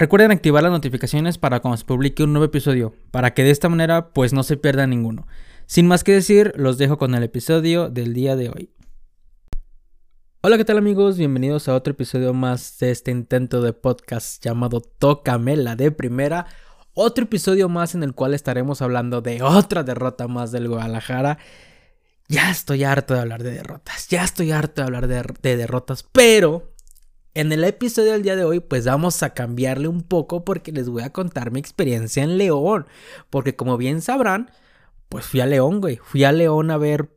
Recuerden 0.00 0.30
activar 0.30 0.62
las 0.62 0.72
notificaciones 0.72 1.36
para 1.36 1.60
cuando 1.60 1.76
se 1.76 1.84
publique 1.84 2.22
un 2.22 2.32
nuevo 2.32 2.46
episodio, 2.46 2.94
para 3.10 3.34
que 3.34 3.44
de 3.44 3.50
esta 3.50 3.68
manera 3.68 4.14
pues 4.14 4.32
no 4.32 4.42
se 4.44 4.56
pierda 4.56 4.86
ninguno. 4.86 5.26
Sin 5.66 5.86
más 5.86 6.04
que 6.04 6.12
decir, 6.12 6.54
los 6.56 6.78
dejo 6.78 6.96
con 6.96 7.14
el 7.14 7.22
episodio 7.22 7.90
del 7.90 8.14
día 8.14 8.34
de 8.34 8.48
hoy. 8.48 8.70
Hola, 10.40 10.56
¿qué 10.56 10.64
tal 10.64 10.78
amigos? 10.78 11.18
Bienvenidos 11.18 11.68
a 11.68 11.74
otro 11.74 11.90
episodio 11.90 12.32
más 12.32 12.78
de 12.78 12.92
este 12.92 13.10
intento 13.10 13.60
de 13.60 13.74
podcast 13.74 14.42
llamado 14.42 14.80
Tócame 14.80 15.54
la 15.58 15.76
de 15.76 15.90
primera. 15.90 16.46
Otro 16.94 17.24
episodio 17.24 17.68
más 17.68 17.94
en 17.94 18.02
el 18.02 18.14
cual 18.14 18.32
estaremos 18.32 18.80
hablando 18.80 19.20
de 19.20 19.42
otra 19.42 19.82
derrota 19.82 20.28
más 20.28 20.50
del 20.50 20.68
Guadalajara. 20.68 21.36
Ya 22.26 22.50
estoy 22.50 22.84
harto 22.84 23.12
de 23.12 23.20
hablar 23.20 23.42
de 23.42 23.50
derrotas, 23.50 24.08
ya 24.08 24.24
estoy 24.24 24.50
harto 24.50 24.80
de 24.80 24.86
hablar 24.86 25.08
de, 25.08 25.22
de 25.42 25.56
derrotas, 25.58 26.04
pero 26.10 26.70
en 27.34 27.52
el 27.52 27.64
episodio 27.64 28.12
del 28.12 28.22
día 28.22 28.36
de 28.36 28.44
hoy, 28.44 28.60
pues 28.60 28.84
vamos 28.86 29.22
a 29.22 29.34
cambiarle 29.34 29.88
un 29.88 30.02
poco 30.02 30.44
porque 30.44 30.72
les 30.72 30.88
voy 30.88 31.02
a 31.02 31.12
contar 31.12 31.50
mi 31.50 31.60
experiencia 31.60 32.22
en 32.22 32.38
León. 32.38 32.86
Porque 33.30 33.56
como 33.56 33.76
bien 33.76 34.02
sabrán, 34.02 34.50
pues 35.08 35.26
fui 35.26 35.40
a 35.40 35.46
León, 35.46 35.80
güey. 35.80 35.96
Fui 35.96 36.24
a 36.24 36.32
León 36.32 36.70
a 36.70 36.76
ver 36.76 37.10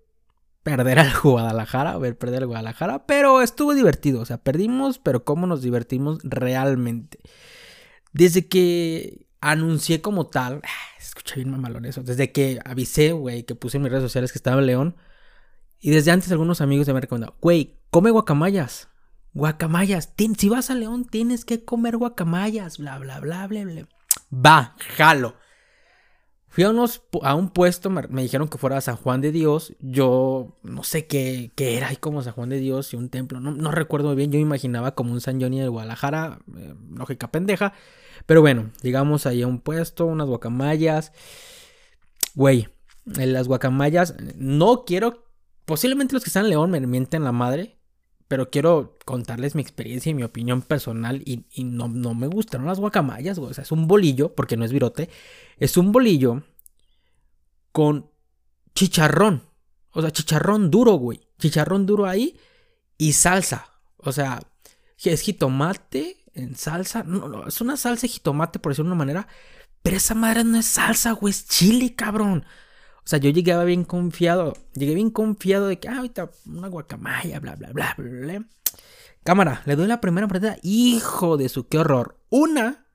perder 0.64 1.00
al 1.00 1.14
Guadalajara, 1.24 1.92
a 1.92 1.98
ver 1.98 2.18
perder 2.18 2.44
al 2.44 2.48
Guadalajara, 2.48 3.06
pero 3.06 3.42
estuvo 3.42 3.74
divertido. 3.74 4.22
O 4.22 4.26
sea, 4.26 4.38
perdimos, 4.38 5.00
pero 5.00 5.24
cómo 5.24 5.48
nos 5.48 5.62
divertimos 5.62 6.20
realmente. 6.24 7.20
Desde 8.14 8.48
que 8.48 9.28
anuncié 9.42 10.02
como 10.02 10.28
tal, 10.28 10.62
escucha 11.00 11.36
bien 11.36 11.52
mamalón 11.52 11.86
eso, 11.86 12.04
desde 12.04 12.32
que 12.32 12.60
avisé, 12.66 13.12
güey, 13.12 13.44
que 13.44 13.56
puse 13.56 13.78
en 13.78 13.84
mis 13.84 13.92
redes 13.92 14.06
sociales 14.06 14.32
que 14.32 14.40
estaba 14.40 14.60
en 14.60 14.68
León. 14.68 14.96
Y 15.80 15.92
desde 15.92 16.12
antes 16.12 16.32
algunos 16.32 16.62
amigos 16.62 16.88
me 16.88 16.94
han 16.94 17.02
recomendado, 17.02 17.36
güey, 17.42 17.80
come 17.90 18.12
guacamayas. 18.12 18.90
Guacamayas. 19.34 20.14
Si 20.38 20.50
vas 20.50 20.70
a 20.70 20.76
León, 20.76 21.06
tienes 21.06 21.46
que 21.46 21.64
comer 21.66 21.98
guacamayas. 21.98 22.78
Bla, 22.78 23.00
bla, 23.00 23.20
bla, 23.20 23.48
bla, 23.48 23.64
bla. 23.64 23.88
Va, 24.32 24.76
jalo. 24.96 25.36
Fui 26.50 26.64
a, 26.64 26.70
unos, 26.70 27.02
a 27.24 27.34
un 27.34 27.50
puesto, 27.50 27.90
me, 27.90 28.22
dijeron 28.22 28.48
que 28.48 28.60
fuera 28.60 28.78
a 28.78 28.82
San 28.82 28.96
Juan 28.96 29.22
de 29.22 29.32
Dios. 29.32 29.74
Yo 29.80 30.60
no 30.62 30.84
sé 30.84 31.08
qué, 31.08 31.52
qué 31.56 31.78
era 31.78 31.88
ahí 31.88 31.96
como 31.96 32.22
San 32.22 32.34
Juan 32.34 32.50
de 32.50 32.60
Dios 32.60 32.94
y 32.94 32.96
un 32.96 33.10
templo. 33.10 33.40
No, 33.40 33.52
no 33.52 33.72
recuerdo 33.72 34.10
muy 34.10 34.18
bien. 34.18 34.32
Yo 34.32 34.38
me 34.38 34.44
imaginaba 34.44 34.94
como 34.94 35.14
un 35.14 35.22
San 35.22 35.42
Johnny 35.42 35.60
de 35.60 35.68
Guadalajara. 35.68 36.40
Eh, 36.56 36.76
lógica 36.92 37.32
pendeja. 37.32 37.74
Pero 38.28 38.42
bueno, 38.42 38.70
llegamos 38.84 39.26
ahí 39.26 39.42
a 39.42 39.48
un 39.48 39.62
puesto, 39.62 40.06
unas 40.06 40.28
guacamayas. 40.28 41.12
Güey, 42.36 42.70
las 43.06 43.48
guacamayas, 43.48 44.16
no 44.36 44.86
quiero. 44.86 45.26
Posiblemente 45.66 46.14
los 46.14 46.24
que 46.24 46.30
están 46.30 46.44
en 46.44 46.52
León 46.52 46.70
me 46.70 46.80
mienten 46.82 47.24
la 47.24 47.32
madre 47.32 47.80
pero 48.34 48.50
quiero 48.50 48.98
contarles 49.06 49.54
mi 49.54 49.62
experiencia 49.62 50.10
y 50.10 50.16
mi 50.16 50.24
opinión 50.24 50.64
personal 50.64 51.22
y, 51.24 51.46
no, 51.64 51.88
no, 51.88 52.16
me 52.16 52.26
gustaron 52.26 52.66
las 52.66 52.80
guacamayas, 52.80 53.38
güey. 53.38 53.52
O 53.52 53.54
sea, 53.54 53.64
es 53.64 53.72
un 53.72 53.88
bolillo, 53.88 54.34
porque 54.34 54.58
no 54.58 54.66
es 54.66 54.72
virote, 54.72 55.08
es 55.60 55.78
un 55.78 55.92
bolillo 55.92 56.42
con 57.72 58.10
chicharrón. 58.74 59.44
O 59.92 60.02
sea, 60.02 60.10
chicharrón 60.10 60.72
duro, 60.72 60.94
güey. 60.94 61.22
Chicharrón 61.38 61.86
duro 61.86 62.08
ahí 62.08 62.40
y 62.98 63.14
salsa. 63.14 63.68
O 63.98 64.12
sea, 64.12 64.42
es 64.98 65.22
jitomate 65.22 66.26
en 66.34 66.56
salsa. 66.56 67.04
No, 67.04 67.30
no, 67.30 67.48
es 67.48 67.62
una 67.62 67.78
salsa 67.78 68.08
de 68.08 68.14
jitomate, 68.14 68.58
por 68.58 68.72
decirlo 68.72 68.90
de 68.90 68.94
una 68.94 69.06
manera. 69.06 69.28
Pero 69.84 69.98
esa 69.98 70.16
madre 70.16 70.44
no 70.44 70.58
es 70.58 70.66
salsa, 70.66 71.12
güey. 71.12 71.30
Es 71.30 71.48
chile, 71.48 71.94
cabrón. 71.94 72.46
O 73.06 73.08
sea, 73.08 73.20
yo 73.20 73.30
llegaba 73.32 73.66
bien 73.66 73.84
confiado. 73.84 74.54
Llegué 74.74 74.96
bien 74.96 75.10
confiado 75.10 75.68
de 75.68 75.80
que, 75.80 75.90
ah, 75.90 75.98
ahorita 75.98 76.32
una 76.46 76.70
guacamaya, 76.70 77.40
bla, 77.40 77.56
bla, 77.56 77.72
bla, 77.72 77.94
bla, 77.98 78.10
bla. 78.10 78.46
Cámara, 79.24 79.62
le 79.66 79.76
doy 79.76 79.88
la 79.88 80.02
primera 80.02 80.28
partida. 80.28 80.58
Hijo 80.62 81.38
de 81.38 81.50
su, 81.50 81.68
qué 81.68 81.80
horror. 81.80 82.18
Una, 82.30 82.86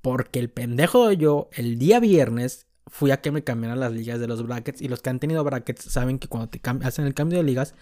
porque 0.00 0.38
el 0.38 0.50
pendejo 0.50 1.08
de 1.08 1.16
yo, 1.16 1.48
el 1.52 1.78
día 1.78 2.00
viernes, 2.00 2.66
fui 2.86 3.10
a 3.10 3.20
que 3.20 3.30
me 3.30 3.42
cambiaran 3.42 3.80
las 3.80 3.92
ligas 3.92 4.20
de 4.20 4.28
los 4.28 4.44
brackets. 4.44 4.80
Y 4.80 4.88
los 4.88 5.02
que 5.02 5.10
han 5.10 5.18
tenido 5.18 5.42
brackets 5.42 5.84
saben 5.84 6.18
que 6.18 6.28
cuando 6.28 6.48
te 6.48 6.60
hacen 6.82 7.06
el 7.06 7.14
cambio 7.14 7.38
de 7.38 7.44
ligas, 7.44 7.74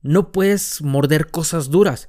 no 0.00 0.32
puedes 0.32 0.80
morder 0.82 1.30
cosas 1.30 1.70
duras. 1.70 2.08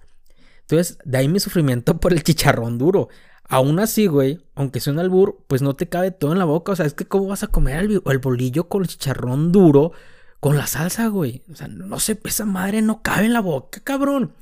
Entonces, 0.61 0.99
de 1.03 1.17
ahí 1.17 1.27
mi 1.27 1.39
sufrimiento 1.39 1.97
por 1.99 2.13
el 2.13 2.23
chicharrón 2.23 2.77
duro. 2.77 3.09
Aún 3.51 3.79
así, 3.79 4.05
güey, 4.05 4.45
aunque 4.53 4.79
sea 4.79 4.93
un 4.93 4.99
albur, 4.99 5.43
pues 5.47 5.63
no 5.63 5.75
te 5.75 5.89
cabe 5.89 6.11
todo 6.11 6.31
en 6.33 6.37
la 6.39 6.45
boca. 6.45 6.71
O 6.71 6.75
sea, 6.75 6.85
es 6.85 6.93
que 6.93 7.05
cómo 7.05 7.27
vas 7.27 7.41
a 7.41 7.47
comer 7.47 7.79
el, 7.79 8.19
bolillo 8.19 8.69
con 8.69 8.83
el 8.83 8.87
chicharrón 8.87 9.51
duro 9.51 9.91
con 10.39 10.55
la 10.55 10.67
salsa, 10.67 11.07
güey. 11.07 11.41
O 11.51 11.55
sea, 11.55 11.67
no 11.67 11.99
sé, 11.99 12.19
esa 12.25 12.45
madre 12.45 12.83
no 12.83 13.01
cabe 13.01 13.25
en 13.25 13.33
la 13.33 13.41
boca, 13.41 13.81
cabrón. 13.83 14.33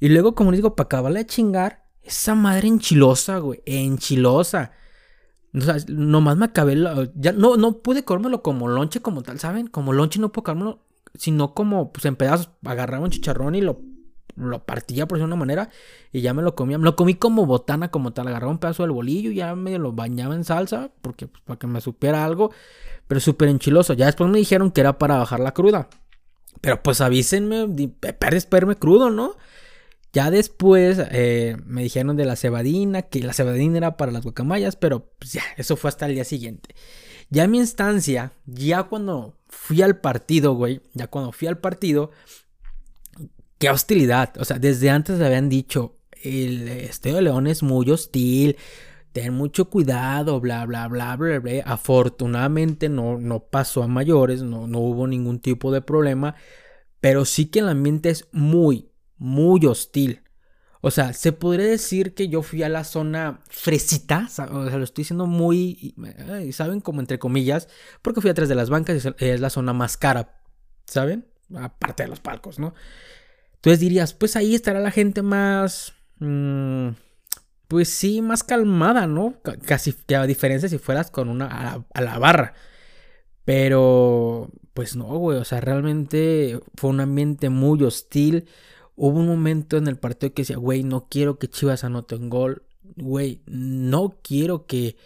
Y 0.00 0.08
luego, 0.08 0.34
como 0.34 0.50
les 0.50 0.58
digo, 0.58 0.74
para 0.74 0.86
acabarle 0.86 1.20
de 1.20 1.26
chingar, 1.26 1.84
esa 2.02 2.34
madre 2.34 2.66
enchilosa, 2.66 3.38
güey, 3.38 3.62
enchilosa. 3.64 4.72
O 5.54 5.60
sea, 5.60 5.76
nomás 5.86 6.36
me 6.36 6.46
acabé, 6.46 6.76
ya 7.14 7.30
no, 7.32 7.56
no 7.56 7.78
pude 7.78 8.04
comérmelo 8.04 8.42
como 8.42 8.66
lonche 8.66 9.00
como 9.00 9.22
tal, 9.22 9.38
¿saben? 9.38 9.68
Como 9.68 9.92
lonche 9.92 10.18
no 10.18 10.32
puedo 10.32 10.44
comérmelo, 10.44 10.82
sino 11.14 11.54
como, 11.54 11.92
pues 11.92 12.06
en 12.06 12.16
pedazos, 12.16 12.50
agarraba 12.64 13.04
un 13.04 13.10
chicharrón 13.10 13.54
y 13.54 13.60
lo 13.60 13.80
lo 14.36 14.64
partía 14.64 15.06
por 15.06 15.18
una 15.18 15.36
manera 15.36 15.68
y 16.12 16.20
ya 16.20 16.34
me 16.34 16.42
lo 16.42 16.54
comía. 16.54 16.78
Lo 16.78 16.96
comí 16.96 17.14
como 17.14 17.46
botana, 17.46 17.90
como 17.90 18.12
tal. 18.12 18.28
Agarraba 18.28 18.52
un 18.52 18.58
pedazo 18.58 18.82
del 18.82 18.92
bolillo 18.92 19.30
y 19.30 19.36
ya 19.36 19.54
me 19.54 19.78
lo 19.78 19.92
bañaba 19.92 20.34
en 20.34 20.44
salsa 20.44 20.90
porque 21.00 21.26
pues, 21.26 21.42
para 21.44 21.58
que 21.58 21.66
me 21.66 21.80
supiera 21.80 22.24
algo. 22.24 22.52
Pero 23.08 23.20
súper 23.20 23.48
enchiloso. 23.48 23.94
Ya 23.94 24.06
después 24.06 24.30
me 24.30 24.38
dijeron 24.38 24.70
que 24.70 24.80
era 24.80 24.98
para 24.98 25.18
bajar 25.18 25.40
la 25.40 25.52
cruda. 25.52 25.88
Pero 26.60 26.82
pues 26.82 27.00
avísenme, 27.00 27.66
perdes 28.18 28.46
perme 28.46 28.76
crudo, 28.76 29.10
¿no? 29.10 29.36
Ya 30.12 30.30
después 30.30 31.00
eh, 31.10 31.56
me 31.64 31.82
dijeron 31.82 32.16
de 32.16 32.26
la 32.26 32.36
cebadina, 32.36 33.02
que 33.02 33.22
la 33.22 33.32
cebadina 33.32 33.78
era 33.78 33.96
para 33.96 34.12
las 34.12 34.22
guacamayas, 34.22 34.76
pero 34.76 35.10
pues 35.18 35.32
ya, 35.32 35.42
eso 35.56 35.76
fue 35.76 35.88
hasta 35.88 36.06
el 36.06 36.14
día 36.14 36.24
siguiente. 36.24 36.74
Ya 37.30 37.44
en 37.44 37.50
mi 37.50 37.58
instancia, 37.58 38.34
ya 38.44 38.82
cuando 38.82 39.38
fui 39.48 39.80
al 39.80 39.98
partido, 40.00 40.52
güey, 40.52 40.82
ya 40.92 41.06
cuando 41.06 41.32
fui 41.32 41.48
al 41.48 41.56
partido, 41.58 42.10
qué 43.62 43.70
hostilidad. 43.70 44.36
O 44.38 44.44
sea, 44.44 44.58
desde 44.58 44.90
antes 44.90 45.20
habían 45.20 45.48
dicho, 45.48 46.00
el 46.20 46.66
Estadio 46.66 47.20
León 47.20 47.46
es 47.46 47.62
muy 47.62 47.88
hostil, 47.92 48.56
ten 49.12 49.32
mucho 49.34 49.70
cuidado, 49.70 50.40
bla, 50.40 50.66
bla, 50.66 50.88
bla, 50.88 51.14
bla, 51.14 51.38
bla. 51.38 51.62
Afortunadamente 51.64 52.88
no, 52.88 53.18
no 53.18 53.44
pasó 53.44 53.84
a 53.84 53.86
mayores, 53.86 54.42
no, 54.42 54.66
no 54.66 54.80
hubo 54.80 55.06
ningún 55.06 55.38
tipo 55.38 55.70
de 55.70 55.80
problema, 55.80 56.34
pero 57.00 57.24
sí 57.24 57.46
que 57.46 57.60
el 57.60 57.68
ambiente 57.68 58.10
es 58.10 58.26
muy, 58.32 58.90
muy 59.16 59.64
hostil. 59.66 60.22
O 60.80 60.90
sea, 60.90 61.12
se 61.12 61.30
podría 61.30 61.66
decir 61.66 62.14
que 62.14 62.26
yo 62.26 62.42
fui 62.42 62.64
a 62.64 62.68
la 62.68 62.82
zona 62.82 63.42
fresita, 63.48 64.26
o 64.26 64.28
sea, 64.28 64.46
lo 64.48 64.82
estoy 64.82 65.02
diciendo 65.02 65.26
muy, 65.26 65.94
¿saben? 66.50 66.80
Como 66.80 66.98
entre 66.98 67.20
comillas, 67.20 67.68
porque 68.02 68.20
fui 68.20 68.30
atrás 68.30 68.48
de 68.48 68.56
las 68.56 68.70
bancas 68.70 69.04
y 69.04 69.24
es 69.24 69.40
la 69.40 69.50
zona 69.50 69.72
más 69.72 69.96
cara, 69.96 70.42
¿saben? 70.84 71.28
Aparte 71.54 72.02
de 72.02 72.08
los 72.08 72.18
palcos, 72.18 72.58
¿no? 72.58 72.74
Entonces 73.62 73.78
dirías, 73.78 74.12
pues 74.12 74.34
ahí 74.34 74.56
estará 74.56 74.80
la 74.80 74.90
gente 74.90 75.22
más... 75.22 75.92
Mm, 76.18 76.88
pues 77.68 77.88
sí, 77.88 78.20
más 78.20 78.42
calmada, 78.42 79.06
¿no? 79.06 79.36
Casi 79.64 79.92
que 79.92 80.16
a 80.16 80.26
diferencia 80.26 80.68
si 80.68 80.78
fueras 80.78 81.12
con 81.12 81.28
una 81.28 81.84
a, 81.94 82.00
la 82.00 82.18
barra. 82.18 82.54
Pero, 83.44 84.50
pues 84.74 84.96
no, 84.96 85.06
güey, 85.16 85.38
o 85.38 85.44
sea, 85.44 85.60
realmente 85.60 86.58
fue 86.74 86.90
un 86.90 87.00
ambiente 87.00 87.50
muy 87.50 87.80
hostil. 87.84 88.46
Hubo 88.96 89.20
un 89.20 89.28
momento 89.28 89.76
en 89.76 89.86
el 89.86 89.96
partido 89.96 90.34
que 90.34 90.42
decía, 90.42 90.56
güey, 90.56 90.82
no 90.82 91.06
quiero 91.08 91.38
que 91.38 91.48
Chivas 91.48 91.84
anote 91.84 92.16
un 92.16 92.30
gol. 92.30 92.64
Güey, 92.96 93.42
no 93.46 94.18
quiero 94.22 94.66
que, 94.66 94.96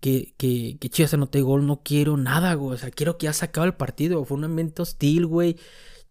que, 0.00 0.34
que, 0.38 0.78
que 0.80 0.88
Chivas 0.88 1.12
anote 1.12 1.42
gol, 1.42 1.66
no 1.66 1.82
quiero 1.84 2.16
nada, 2.16 2.54
güey. 2.54 2.76
O 2.76 2.78
sea, 2.78 2.90
quiero 2.90 3.18
que 3.18 3.24
ya 3.24 3.34
se 3.34 3.44
acabe 3.44 3.66
el 3.66 3.74
partido. 3.74 4.24
Fue 4.24 4.38
un 4.38 4.44
ambiente 4.44 4.80
hostil, 4.80 5.26
güey 5.26 5.58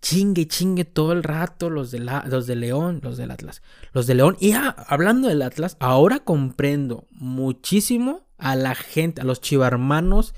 chingue, 0.01 0.47
chingue 0.47 0.85
todo 0.85 1.11
el 1.11 1.23
rato 1.23 1.69
los 1.69 1.91
de, 1.91 1.99
la, 1.99 2.23
los 2.27 2.47
de 2.47 2.55
León, 2.55 2.99
los 3.03 3.17
del 3.17 3.31
Atlas, 3.31 3.61
los 3.93 4.07
de 4.07 4.15
León. 4.15 4.37
Y 4.39 4.53
hablando 4.53 5.27
del 5.27 5.41
Atlas, 5.41 5.77
ahora 5.79 6.19
comprendo 6.19 7.07
muchísimo 7.11 8.27
a 8.37 8.55
la 8.55 8.75
gente, 8.75 9.21
a 9.21 9.25
los 9.25 9.41
chivarmanos 9.41 10.33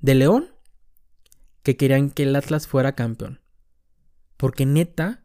de 0.00 0.14
León 0.14 0.48
que 1.62 1.76
querían 1.76 2.10
que 2.10 2.24
el 2.24 2.36
Atlas 2.36 2.66
fuera 2.66 2.94
campeón. 2.94 3.40
Porque 4.36 4.66
neta, 4.66 5.24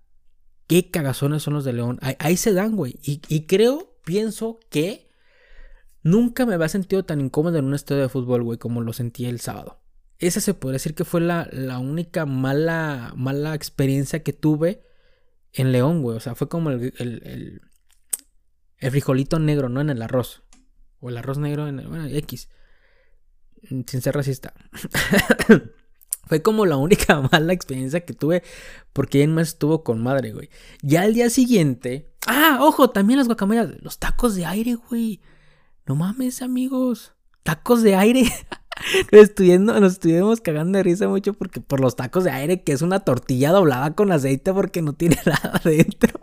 qué 0.68 0.90
cagazones 0.90 1.44
son 1.44 1.56
los 1.56 1.66
de 1.66 1.74
León. 1.74 2.00
Ahí, 2.02 2.38
se 2.38 2.54
dan, 2.54 2.76
güey. 2.76 3.00
Y, 3.04 3.22
y, 3.28 3.46
creo, 3.48 3.98
pienso 4.06 4.60
que 4.70 5.10
nunca 6.04 6.46
me 6.46 6.54
había 6.54 6.70
sentido 6.70 7.04
tan 7.04 7.20
incómodo 7.20 7.58
en 7.58 7.66
un 7.66 7.74
estadio 7.74 8.04
de 8.04 8.10
fútbol, 8.10 8.44
güey, 8.44 8.58
como 8.58 8.82
lo 8.82 8.94
sentí 8.94 9.26
el 9.26 9.40
sábado. 9.40 9.79
Esa 10.20 10.42
se 10.42 10.54
podría 10.54 10.76
decir 10.76 10.96
que 10.96 11.06
fue 11.06 11.22
la, 11.22 11.48
la 11.52 11.80
única 11.80 12.26
mala, 12.26 13.14
mala 13.16 13.56
experiencia 13.56 14.22
que 14.22 14.34
tuve 14.34 14.84
en 15.54 15.72
León, 15.72 16.02
güey. 16.02 16.18
O 16.18 16.20
sea, 16.20 16.36
fue 16.36 16.50
como 16.50 16.70
el, 16.70 16.94
el, 16.98 17.62
el, 18.78 18.92
frijolito 18.92 19.40
negro, 19.40 19.70
¿no? 19.70 19.82
En 19.82 19.90
el 19.90 20.02
arroz. 20.02 20.44
O 21.00 21.10
el 21.10 21.18
arroz 21.18 21.38
negro 21.38 21.68
en 21.68 21.80
el, 21.80 21.88
bueno, 21.88 22.06
X. 22.06 22.50
Sin 23.70 24.02
ser 24.02 24.16
racista. 24.16 24.54
fue 26.28 26.42
como 26.42 26.66
la 26.66 26.78
única 26.78 27.22
mala 27.32 27.54
experiencia 27.54 28.02
que 28.02 28.14
tuve 28.14 28.44
porque 28.94 29.24
él 29.24 29.30
más 29.30 29.50
estuvo 29.50 29.84
con 29.84 30.04
madre, 30.04 30.34
güey. 30.34 30.50
Ya 30.82 31.04
al 31.04 31.14
día 31.14 31.30
siguiente, 31.30 32.10
Ah, 32.32 32.60
ojo, 32.62 32.90
también 32.90 33.18
las 33.18 33.28
guacamayas. 33.28 33.82
Los 33.82 33.98
tacos 33.98 34.36
de 34.36 34.46
aire, 34.46 34.76
güey. 34.76 35.22
No 35.86 35.96
mames, 35.96 36.42
amigos. 36.42 37.14
Tacos 37.44 37.82
de 37.82 37.96
aire. 37.96 38.24
nos, 39.12 39.82
nos 39.82 39.94
estuvimos 39.94 40.42
cagando 40.42 40.78
de 40.78 40.84
risa 40.84 41.08
mucho 41.08 41.34
porque 41.34 41.62
por 41.62 41.80
los 41.80 41.96
tacos 41.96 42.24
de 42.24 42.32
aire, 42.32 42.64
que 42.64 42.72
es 42.72 42.82
una 42.82 43.02
tortilla 43.02 43.52
doblada 43.52 43.96
con 43.96 44.12
aceite 44.12 44.54
porque 44.54 44.82
no 44.82 44.94
tiene 44.94 45.18
nada 45.26 45.60
adentro. 45.64 46.20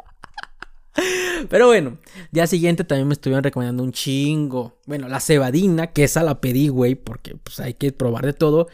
Pero 1.49 1.67
bueno, 1.67 1.99
día 2.31 2.47
siguiente 2.47 2.85
también 2.85 3.09
me 3.09 3.15
estuvieron 3.15 3.45
recomendando 3.45 3.83
un 3.83 3.93
chingo. 3.93 4.79
Bueno, 4.87 5.09
la 5.09 5.21
cebadina, 5.21 5.89
que 5.89 6.05
esa 6.05 6.23
la 6.23 6.41
pedí, 6.41 6.69
güey, 6.69 6.95
porque 6.95 7.37
pues 7.37 7.61
hay 7.61 7.75
que 7.75 7.93
probar 7.93 8.25
de 8.25 8.33
todo. 8.33 8.69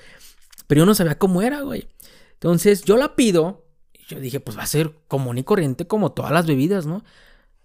Pero 0.66 0.80
yo 0.80 0.86
no 0.86 0.94
sabía 0.94 1.18
cómo 1.18 1.42
era, 1.42 1.62
güey. 1.62 1.88
Entonces 2.34 2.82
yo 2.82 2.96
la 2.96 3.16
pido. 3.16 3.64
Y 3.94 4.14
yo 4.14 4.20
dije, 4.20 4.40
pues 4.40 4.56
va 4.56 4.62
a 4.62 4.66
ser 4.66 4.92
común 5.08 5.38
y 5.38 5.44
corriente 5.44 5.86
como 5.86 6.12
todas 6.12 6.32
las 6.32 6.46
bebidas, 6.46 6.86
¿no? 6.86 7.04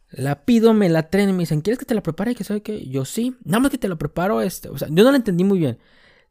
La 0.09 0.45
pido, 0.45 0.73
me 0.73 0.89
la 0.89 1.09
traen 1.09 1.29
y 1.29 1.33
me 1.33 1.39
dicen, 1.39 1.61
¿quieres 1.61 1.79
que 1.79 1.85
te 1.85 1.95
la 1.95 2.01
prepare? 2.01 2.31
Y 2.31 2.35
que 2.35 2.43
sabe 2.43 2.61
que 2.61 2.87
yo 2.87 3.05
sí. 3.05 3.35
Nada 3.43 3.59
más 3.61 3.71
que 3.71 3.77
te 3.77 3.89
la 3.89 3.97
preparo, 3.97 4.41
este. 4.41 4.69
O 4.69 4.77
sea, 4.77 4.87
yo 4.89 5.03
no 5.03 5.11
la 5.11 5.17
entendí 5.17 5.43
muy 5.43 5.59
bien. 5.59 5.77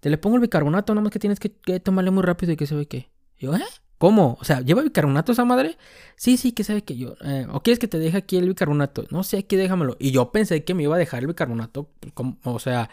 Te 0.07 0.11
le 0.11 0.19
pongo 0.19 0.37
el 0.37 0.43
bicarbonato, 0.43 0.95
nada 0.95 1.03
más 1.03 1.11
que 1.11 1.19
tienes 1.19 1.41
que, 1.41 1.51
tomarle 1.81 2.13
muy 2.13 2.23
rápido 2.23 2.53
y 2.53 2.57
que 2.57 2.69
sabe 2.69 2.87
qué. 2.87 3.11
yo, 3.41 3.57
¿eh? 3.57 3.65
¿Cómo? 3.99 4.39
O 4.41 4.45
sea, 4.45 4.61
¿lleva 4.61 4.83
bicarbonato 4.83 5.33
esa 5.33 5.45
madre? 5.45 5.79
Sí, 6.15 6.37
sí, 6.37 6.53
que 6.53 6.63
sabe 6.63 6.85
que 6.85 6.97
yo. 6.97 7.17
Eh, 7.25 7.49
¿O 7.51 7.61
quieres 7.61 7.81
que 7.81 7.89
te 7.89 7.99
deje 7.99 8.17
aquí 8.17 8.37
el 8.37 8.47
bicarbonato? 8.47 9.09
No 9.11 9.25
sé, 9.25 9.39
aquí 9.39 9.57
déjamelo. 9.57 9.97
Y 9.99 10.13
yo 10.13 10.31
pensé 10.31 10.63
que 10.63 10.75
me 10.75 10.85
iba 10.85 10.95
a 10.95 10.99
dejar 10.99 11.23
el 11.23 11.27
bicarbonato, 11.27 11.91
como, 12.15 12.39
o 12.45 12.61
sea, 12.61 12.89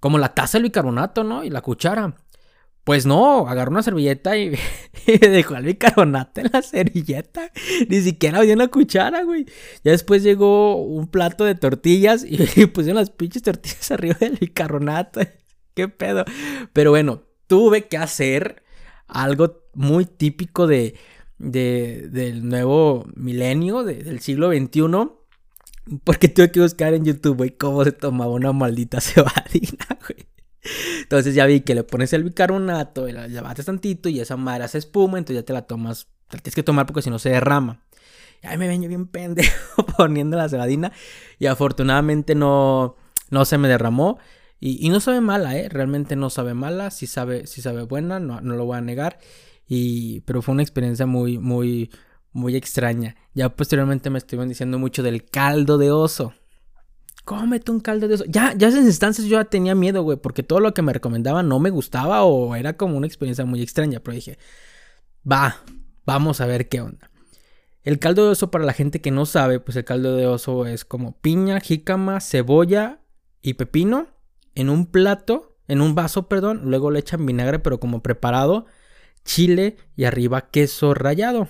como 0.00 0.18
la 0.18 0.34
taza 0.34 0.58
del 0.58 0.64
bicarbonato, 0.64 1.22
¿no? 1.22 1.44
Y 1.44 1.50
la 1.50 1.60
cuchara. 1.60 2.16
Pues 2.82 3.06
no, 3.06 3.46
agarró 3.46 3.70
una 3.70 3.84
servilleta 3.84 4.36
y, 4.36 4.58
dejó 5.06 5.54
el 5.54 5.66
bicarbonato 5.66 6.40
en 6.40 6.50
la 6.52 6.62
servilleta. 6.62 7.52
Ni 7.88 8.00
siquiera 8.00 8.40
había 8.40 8.54
una 8.54 8.66
cuchara, 8.66 9.22
güey. 9.22 9.46
Ya 9.84 9.92
después 9.92 10.24
llegó 10.24 10.82
un 10.82 11.06
plato 11.06 11.44
de 11.44 11.54
tortillas 11.54 12.24
y, 12.24 12.42
y 12.60 12.66
pusieron 12.66 12.96
las 12.96 13.10
pinches 13.10 13.42
tortillas 13.42 13.88
arriba 13.92 14.16
del 14.18 14.36
bicarbonato. 14.36 15.20
¿Qué 15.80 15.88
pedo? 15.88 16.24
Pero 16.74 16.90
bueno, 16.90 17.22
tuve 17.46 17.88
que 17.88 17.96
hacer 17.96 18.62
algo 19.08 19.62
muy 19.72 20.04
típico 20.04 20.66
de, 20.66 20.94
del 21.38 22.46
nuevo 22.46 23.06
milenio, 23.14 23.82
del 23.82 24.20
siglo 24.20 24.50
XXI. 24.50 24.82
Porque 26.04 26.28
tuve 26.28 26.52
que 26.52 26.60
buscar 26.60 26.92
en 26.92 27.06
YouTube, 27.06 27.38
güey, 27.38 27.50
cómo 27.56 27.82
se 27.82 27.92
tomaba 27.92 28.30
una 28.30 28.52
maldita 28.52 29.00
cebadina, 29.00 29.86
güey. 30.06 30.26
Entonces 31.00 31.34
ya 31.34 31.46
vi 31.46 31.60
que 31.60 31.74
le 31.74 31.82
pones 31.82 32.12
el 32.12 32.24
bicarbonato, 32.24 33.08
la 33.08 33.26
llevaste 33.26 33.64
tantito 33.64 34.10
y 34.10 34.20
esa 34.20 34.36
madre 34.36 34.64
hace 34.64 34.76
espuma, 34.76 35.16
entonces 35.16 35.42
ya 35.42 35.46
te 35.46 35.54
la 35.54 35.62
tomas, 35.62 36.08
te 36.28 36.36
la 36.36 36.42
tienes 36.42 36.54
que 36.54 36.62
tomar 36.62 36.84
porque 36.84 37.00
si 37.00 37.08
no 37.08 37.18
se 37.18 37.30
derrama. 37.30 37.80
Y 38.42 38.46
ahí 38.46 38.58
me 38.58 38.68
vengo 38.68 38.86
bien 38.86 39.06
pendejo 39.06 39.86
poniendo 39.96 40.36
la 40.36 40.50
cebadina 40.50 40.92
y 41.38 41.46
afortunadamente 41.46 42.34
no, 42.34 42.96
no 43.30 43.44
se 43.46 43.56
me 43.56 43.68
derramó. 43.68 44.18
Y, 44.62 44.90
no 44.90 45.00
sabe 45.00 45.22
mala, 45.22 45.56
¿eh? 45.56 45.70
Realmente 45.70 46.16
no 46.16 46.28
sabe 46.28 46.52
mala, 46.52 46.90
sí 46.90 47.06
sabe, 47.06 47.46
sí 47.46 47.62
sabe 47.62 47.82
buena, 47.82 48.20
no, 48.20 48.42
no 48.42 48.56
lo 48.56 48.66
voy 48.66 48.76
a 48.76 48.82
negar. 48.82 49.18
Y, 49.66 50.20
pero 50.20 50.42
fue 50.42 50.52
una 50.52 50.62
experiencia 50.62 51.06
muy, 51.06 51.38
muy, 51.38 51.90
muy 52.32 52.56
extraña. 52.56 53.16
Ya 53.32 53.48
posteriormente 53.48 54.10
me 54.10 54.18
estuvieron 54.18 54.50
diciendo 54.50 54.78
mucho 54.78 55.02
del 55.02 55.24
caldo 55.24 55.78
de 55.78 55.90
oso. 55.90 56.34
Cómete 57.24 57.70
un 57.70 57.80
caldo 57.80 58.06
de 58.06 58.16
oso. 58.16 58.24
Ya, 58.28 58.52
ya 58.54 58.68
en 58.68 58.74
esas 58.74 58.84
instancias 58.84 59.26
yo 59.28 59.38
ya 59.38 59.46
tenía 59.46 59.74
miedo, 59.74 60.02
güey, 60.02 60.18
porque 60.18 60.42
todo 60.42 60.60
lo 60.60 60.74
que 60.74 60.82
me 60.82 60.92
recomendaban 60.92 61.48
no 61.48 61.58
me 61.58 61.70
gustaba 61.70 62.24
o 62.24 62.54
era 62.54 62.76
como 62.76 62.98
una 62.98 63.06
experiencia 63.06 63.46
muy 63.46 63.62
extraña. 63.62 64.00
Pero 64.00 64.14
dije, 64.14 64.38
va, 65.30 65.56
vamos 66.04 66.42
a 66.42 66.46
ver 66.46 66.68
qué 66.68 66.82
onda. 66.82 67.10
El 67.82 67.98
caldo 67.98 68.24
de 68.24 68.32
oso, 68.32 68.50
para 68.50 68.66
la 68.66 68.74
gente 68.74 69.00
que 69.00 69.10
no 69.10 69.24
sabe, 69.24 69.58
pues 69.58 69.74
el 69.78 69.84
caldo 69.84 70.16
de 70.16 70.26
oso 70.26 70.66
es 70.66 70.84
como 70.84 71.12
piña, 71.12 71.60
jícama, 71.60 72.20
cebolla 72.20 73.00
y 73.40 73.54
pepino 73.54 74.19
en 74.54 74.70
un 74.70 74.86
plato, 74.86 75.56
en 75.68 75.80
un 75.80 75.94
vaso, 75.94 76.28
perdón, 76.28 76.62
luego 76.64 76.90
le 76.90 77.00
echan 77.00 77.24
vinagre 77.24 77.58
pero 77.58 77.80
como 77.80 78.02
preparado, 78.02 78.66
chile 79.24 79.76
y 79.96 80.04
arriba 80.04 80.50
queso 80.50 80.94
rallado. 80.94 81.48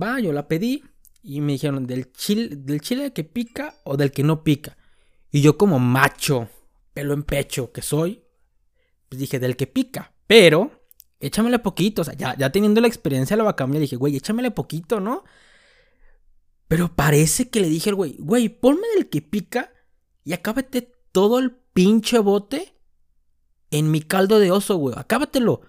Va, 0.00 0.20
yo 0.20 0.32
la 0.32 0.48
pedí 0.48 0.84
y 1.22 1.40
me 1.40 1.52
dijeron 1.52 1.86
del 1.86 2.12
chile, 2.12 2.56
del 2.56 2.80
chile 2.80 3.12
que 3.12 3.24
pica 3.24 3.74
o 3.84 3.96
del 3.96 4.12
que 4.12 4.22
no 4.22 4.44
pica. 4.44 4.76
Y 5.30 5.42
yo 5.42 5.56
como 5.58 5.78
macho, 5.78 6.48
pelo 6.92 7.14
en 7.14 7.22
pecho 7.22 7.72
que 7.72 7.82
soy, 7.82 8.24
pues 9.08 9.18
dije 9.18 9.38
del 9.38 9.56
que 9.56 9.66
pica, 9.66 10.12
pero 10.26 10.84
échamele 11.20 11.58
poquito, 11.58 12.02
o 12.02 12.04
sea, 12.04 12.14
ya, 12.14 12.36
ya 12.36 12.50
teniendo 12.50 12.80
la 12.80 12.86
experiencia 12.86 13.36
de 13.36 13.42
la 13.42 13.54
le 13.66 13.80
dije, 13.80 13.96
güey, 13.96 14.16
échamele 14.16 14.50
poquito, 14.50 15.00
¿no? 15.00 15.24
Pero 16.66 16.94
parece 16.94 17.50
que 17.50 17.60
le 17.60 17.68
dije 17.68 17.90
al 17.90 17.96
güey, 17.96 18.16
güey, 18.18 18.48
ponme 18.48 18.86
del 18.94 19.08
que 19.08 19.22
pica 19.22 19.72
y 20.24 20.32
acábate 20.32 20.92
todo 21.12 21.38
el 21.38 21.59
pinche 21.72 22.18
bote 22.18 22.74
en 23.70 23.90
mi 23.90 24.00
caldo 24.00 24.38
de 24.38 24.50
oso, 24.50 24.76
güey. 24.76 24.94
Acábatelo. 24.98 25.62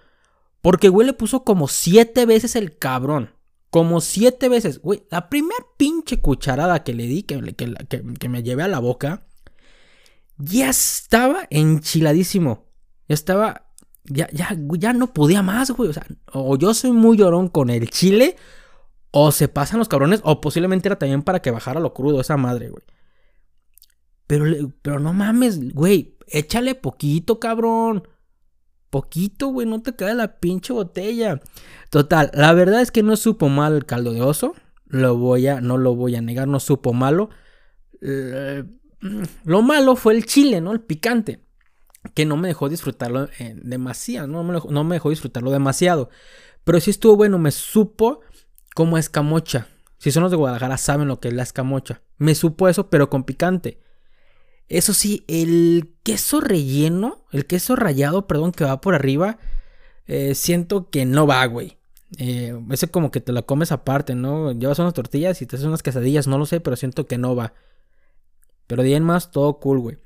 Porque, 0.60 0.88
güey, 0.88 1.06
le 1.06 1.12
puso 1.12 1.44
como 1.44 1.68
siete 1.68 2.26
veces 2.26 2.56
el 2.56 2.78
cabrón. 2.78 3.30
Como 3.70 4.00
siete 4.00 4.48
veces. 4.48 4.80
Güey, 4.80 5.04
la 5.10 5.28
primera 5.28 5.64
pinche 5.76 6.20
cucharada 6.20 6.84
que 6.84 6.94
le 6.94 7.06
di, 7.06 7.22
que, 7.22 7.40
que, 8.18 8.28
me 8.28 8.42
llevé 8.42 8.62
a 8.62 8.68
la 8.68 8.78
boca, 8.78 9.26
ya 10.36 10.68
estaba 10.68 11.46
enchiladísimo. 11.50 12.66
Ya 13.08 13.14
estaba. 13.14 13.68
Ya, 14.04 14.28
ya, 14.32 14.56
ya 14.78 14.92
no 14.92 15.12
podía 15.12 15.42
más, 15.42 15.70
güey. 15.70 15.90
O 15.90 15.92
sea, 15.92 16.06
o 16.32 16.56
yo 16.56 16.74
soy 16.74 16.92
muy 16.92 17.16
llorón 17.16 17.48
con 17.48 17.70
el 17.70 17.88
chile, 17.88 18.36
o 19.10 19.30
se 19.30 19.48
pasan 19.48 19.78
los 19.78 19.88
cabrones, 19.88 20.20
o 20.24 20.40
posiblemente 20.40 20.88
era 20.88 20.98
también 20.98 21.22
para 21.22 21.40
que 21.40 21.52
bajara 21.52 21.80
lo 21.80 21.94
crudo 21.94 22.20
esa 22.20 22.36
madre, 22.36 22.68
güey. 22.70 22.82
Pero, 24.32 24.72
pero 24.80 24.98
no 24.98 25.12
mames, 25.12 25.74
güey, 25.74 26.16
échale 26.26 26.74
poquito, 26.74 27.38
cabrón. 27.38 28.08
Poquito, 28.88 29.48
güey, 29.48 29.66
no 29.66 29.82
te 29.82 29.94
cae 29.94 30.14
la 30.14 30.40
pinche 30.40 30.72
botella. 30.72 31.42
Total, 31.90 32.30
la 32.32 32.54
verdad 32.54 32.80
es 32.80 32.90
que 32.90 33.02
no 33.02 33.16
supo 33.16 33.50
mal 33.50 33.74
el 33.74 33.84
caldo 33.84 34.14
de 34.14 34.22
oso. 34.22 34.54
Lo 34.86 35.18
voy 35.18 35.48
a, 35.48 35.60
no 35.60 35.76
lo 35.76 35.94
voy 35.94 36.16
a 36.16 36.22
negar, 36.22 36.48
no 36.48 36.60
supo 36.60 36.94
malo. 36.94 37.28
Eh, 38.00 38.64
lo 39.44 39.60
malo 39.60 39.96
fue 39.96 40.14
el 40.14 40.24
chile, 40.24 40.62
¿no? 40.62 40.72
El 40.72 40.80
picante. 40.80 41.44
Que 42.14 42.24
no 42.24 42.38
me 42.38 42.48
dejó 42.48 42.70
disfrutarlo 42.70 43.28
eh, 43.38 43.54
demasiado, 43.62 44.28
¿no? 44.28 44.42
Me, 44.44 44.58
no 44.66 44.82
me 44.82 44.94
dejó 44.94 45.10
disfrutarlo 45.10 45.50
demasiado. 45.50 46.08
Pero 46.64 46.80
sí 46.80 46.88
estuvo 46.88 47.16
bueno, 47.16 47.38
me 47.38 47.50
supo 47.50 48.20
como 48.74 48.96
escamocha. 48.96 49.66
Si 49.98 50.10
son 50.10 50.22
los 50.22 50.32
de 50.32 50.38
Guadalajara 50.38 50.78
saben 50.78 51.08
lo 51.08 51.20
que 51.20 51.28
es 51.28 51.34
la 51.34 51.42
escamocha. 51.42 52.00
Me 52.16 52.34
supo 52.34 52.70
eso, 52.70 52.88
pero 52.88 53.10
con 53.10 53.24
picante. 53.24 53.82
Eso 54.72 54.94
sí, 54.94 55.22
el 55.28 55.92
queso 56.02 56.40
relleno, 56.40 57.26
el 57.30 57.44
queso 57.44 57.76
rallado, 57.76 58.26
perdón, 58.26 58.52
que 58.52 58.64
va 58.64 58.80
por 58.80 58.94
arriba, 58.94 59.38
eh, 60.06 60.34
siento 60.34 60.88
que 60.88 61.04
no 61.04 61.26
va, 61.26 61.44
güey. 61.44 61.76
Eh, 62.16 62.58
ese 62.70 62.88
como 62.88 63.10
que 63.10 63.20
te 63.20 63.32
la 63.32 63.42
comes 63.42 63.70
aparte, 63.70 64.14
¿no? 64.14 64.50
Llevas 64.52 64.78
unas 64.78 64.94
tortillas 64.94 65.42
y 65.42 65.46
te 65.46 65.56
haces 65.56 65.68
unas 65.68 65.82
quesadillas, 65.82 66.26
no 66.26 66.38
lo 66.38 66.46
sé, 66.46 66.60
pero 66.60 66.76
siento 66.76 67.06
que 67.06 67.18
no 67.18 67.36
va. 67.36 67.52
Pero 68.66 68.82
de 68.82 68.98
más, 69.00 69.30
todo 69.30 69.60
cool, 69.60 69.78
güey. 69.78 69.98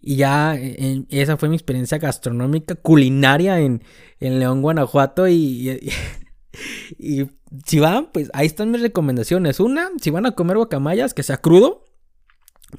Y 0.00 0.16
ya 0.16 0.56
esa 1.10 1.36
fue 1.36 1.50
mi 1.50 1.56
experiencia 1.56 1.98
gastronómica, 1.98 2.76
culinaria 2.76 3.60
en, 3.60 3.82
León, 4.20 4.62
Guanajuato. 4.62 5.28
Y, 5.28 5.68
y, 5.68 5.90
y, 6.98 7.30
si 7.66 7.78
van, 7.78 8.10
pues 8.10 8.30
ahí 8.32 8.46
están 8.46 8.70
mis 8.70 8.80
recomendaciones. 8.80 9.60
Una, 9.60 9.90
si 10.00 10.08
van 10.08 10.24
a 10.24 10.32
comer 10.32 10.56
guacamayas, 10.56 11.12
que 11.12 11.22
sea 11.22 11.42
crudo. 11.42 11.87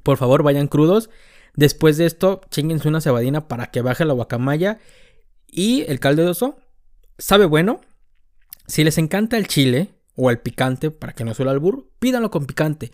Por 0.03 0.17
favor, 0.17 0.43
vayan 0.43 0.67
crudos. 0.67 1.09
Después 1.55 1.97
de 1.97 2.05
esto, 2.05 2.41
chinguense 2.49 2.87
una 2.87 3.01
cebadina 3.01 3.47
para 3.47 3.67
que 3.67 3.81
baje 3.81 4.05
la 4.05 4.13
guacamaya. 4.13 4.79
Y 5.47 5.81
el 5.87 5.99
caldo 5.99 6.23
de 6.23 6.29
oso 6.29 6.57
sabe 7.17 7.45
bueno. 7.45 7.81
Si 8.67 8.83
les 8.83 8.97
encanta 8.97 9.37
el 9.37 9.47
chile 9.47 9.89
o 10.15 10.29
el 10.29 10.39
picante, 10.39 10.91
para 10.91 11.13
que 11.13 11.23
no 11.23 11.33
suele 11.33 11.51
albur, 11.51 11.89
pídanlo 11.99 12.29
con 12.29 12.45
picante. 12.45 12.91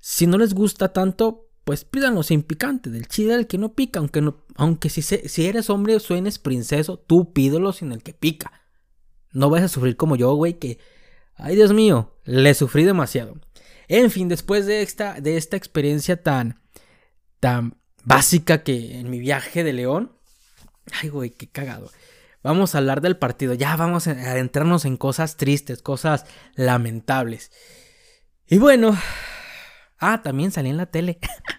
Si 0.00 0.26
no 0.26 0.36
les 0.36 0.52
gusta 0.52 0.92
tanto, 0.92 1.48
pues 1.64 1.84
pídanlo 1.84 2.22
sin 2.22 2.42
picante. 2.42 2.90
Del 2.90 3.06
chile 3.06 3.34
el 3.34 3.46
que 3.46 3.58
no 3.58 3.74
pica, 3.74 4.00
aunque, 4.00 4.32
aunque 4.56 4.90
si, 4.90 5.02
si 5.02 5.46
eres 5.46 5.70
hombre 5.70 5.94
o 5.94 6.00
suenes 6.00 6.38
princeso, 6.38 6.98
tú 6.98 7.32
pídelo 7.32 7.72
sin 7.72 7.92
el 7.92 8.02
que 8.02 8.14
pica. 8.14 8.52
No 9.32 9.48
vas 9.48 9.62
a 9.62 9.68
sufrir 9.68 9.96
como 9.96 10.16
yo, 10.16 10.34
güey, 10.34 10.58
que... 10.58 10.78
Ay, 11.34 11.56
Dios 11.56 11.72
mío, 11.72 12.12
le 12.24 12.52
sufrí 12.54 12.84
demasiado. 12.84 13.36
En 13.94 14.10
fin, 14.10 14.26
después 14.26 14.64
de 14.64 14.80
esta, 14.80 15.20
de 15.20 15.36
esta 15.36 15.58
experiencia 15.58 16.22
tan, 16.22 16.62
tan 17.40 17.76
básica 18.04 18.62
que 18.62 18.98
en 18.98 19.10
mi 19.10 19.18
viaje 19.18 19.64
de 19.64 19.74
León. 19.74 20.16
Ay, 21.02 21.10
güey, 21.10 21.28
qué 21.28 21.46
cagado. 21.46 21.90
Vamos 22.42 22.74
a 22.74 22.78
hablar 22.78 23.02
del 23.02 23.18
partido. 23.18 23.52
Ya 23.52 23.76
vamos 23.76 24.08
a 24.08 24.12
adentrarnos 24.12 24.86
en 24.86 24.96
cosas 24.96 25.36
tristes, 25.36 25.82
cosas 25.82 26.24
lamentables. 26.54 27.52
Y 28.48 28.56
bueno. 28.56 28.96
Ah, 29.98 30.22
también 30.22 30.52
salí 30.52 30.70
en 30.70 30.78
la 30.78 30.86
tele. 30.86 31.18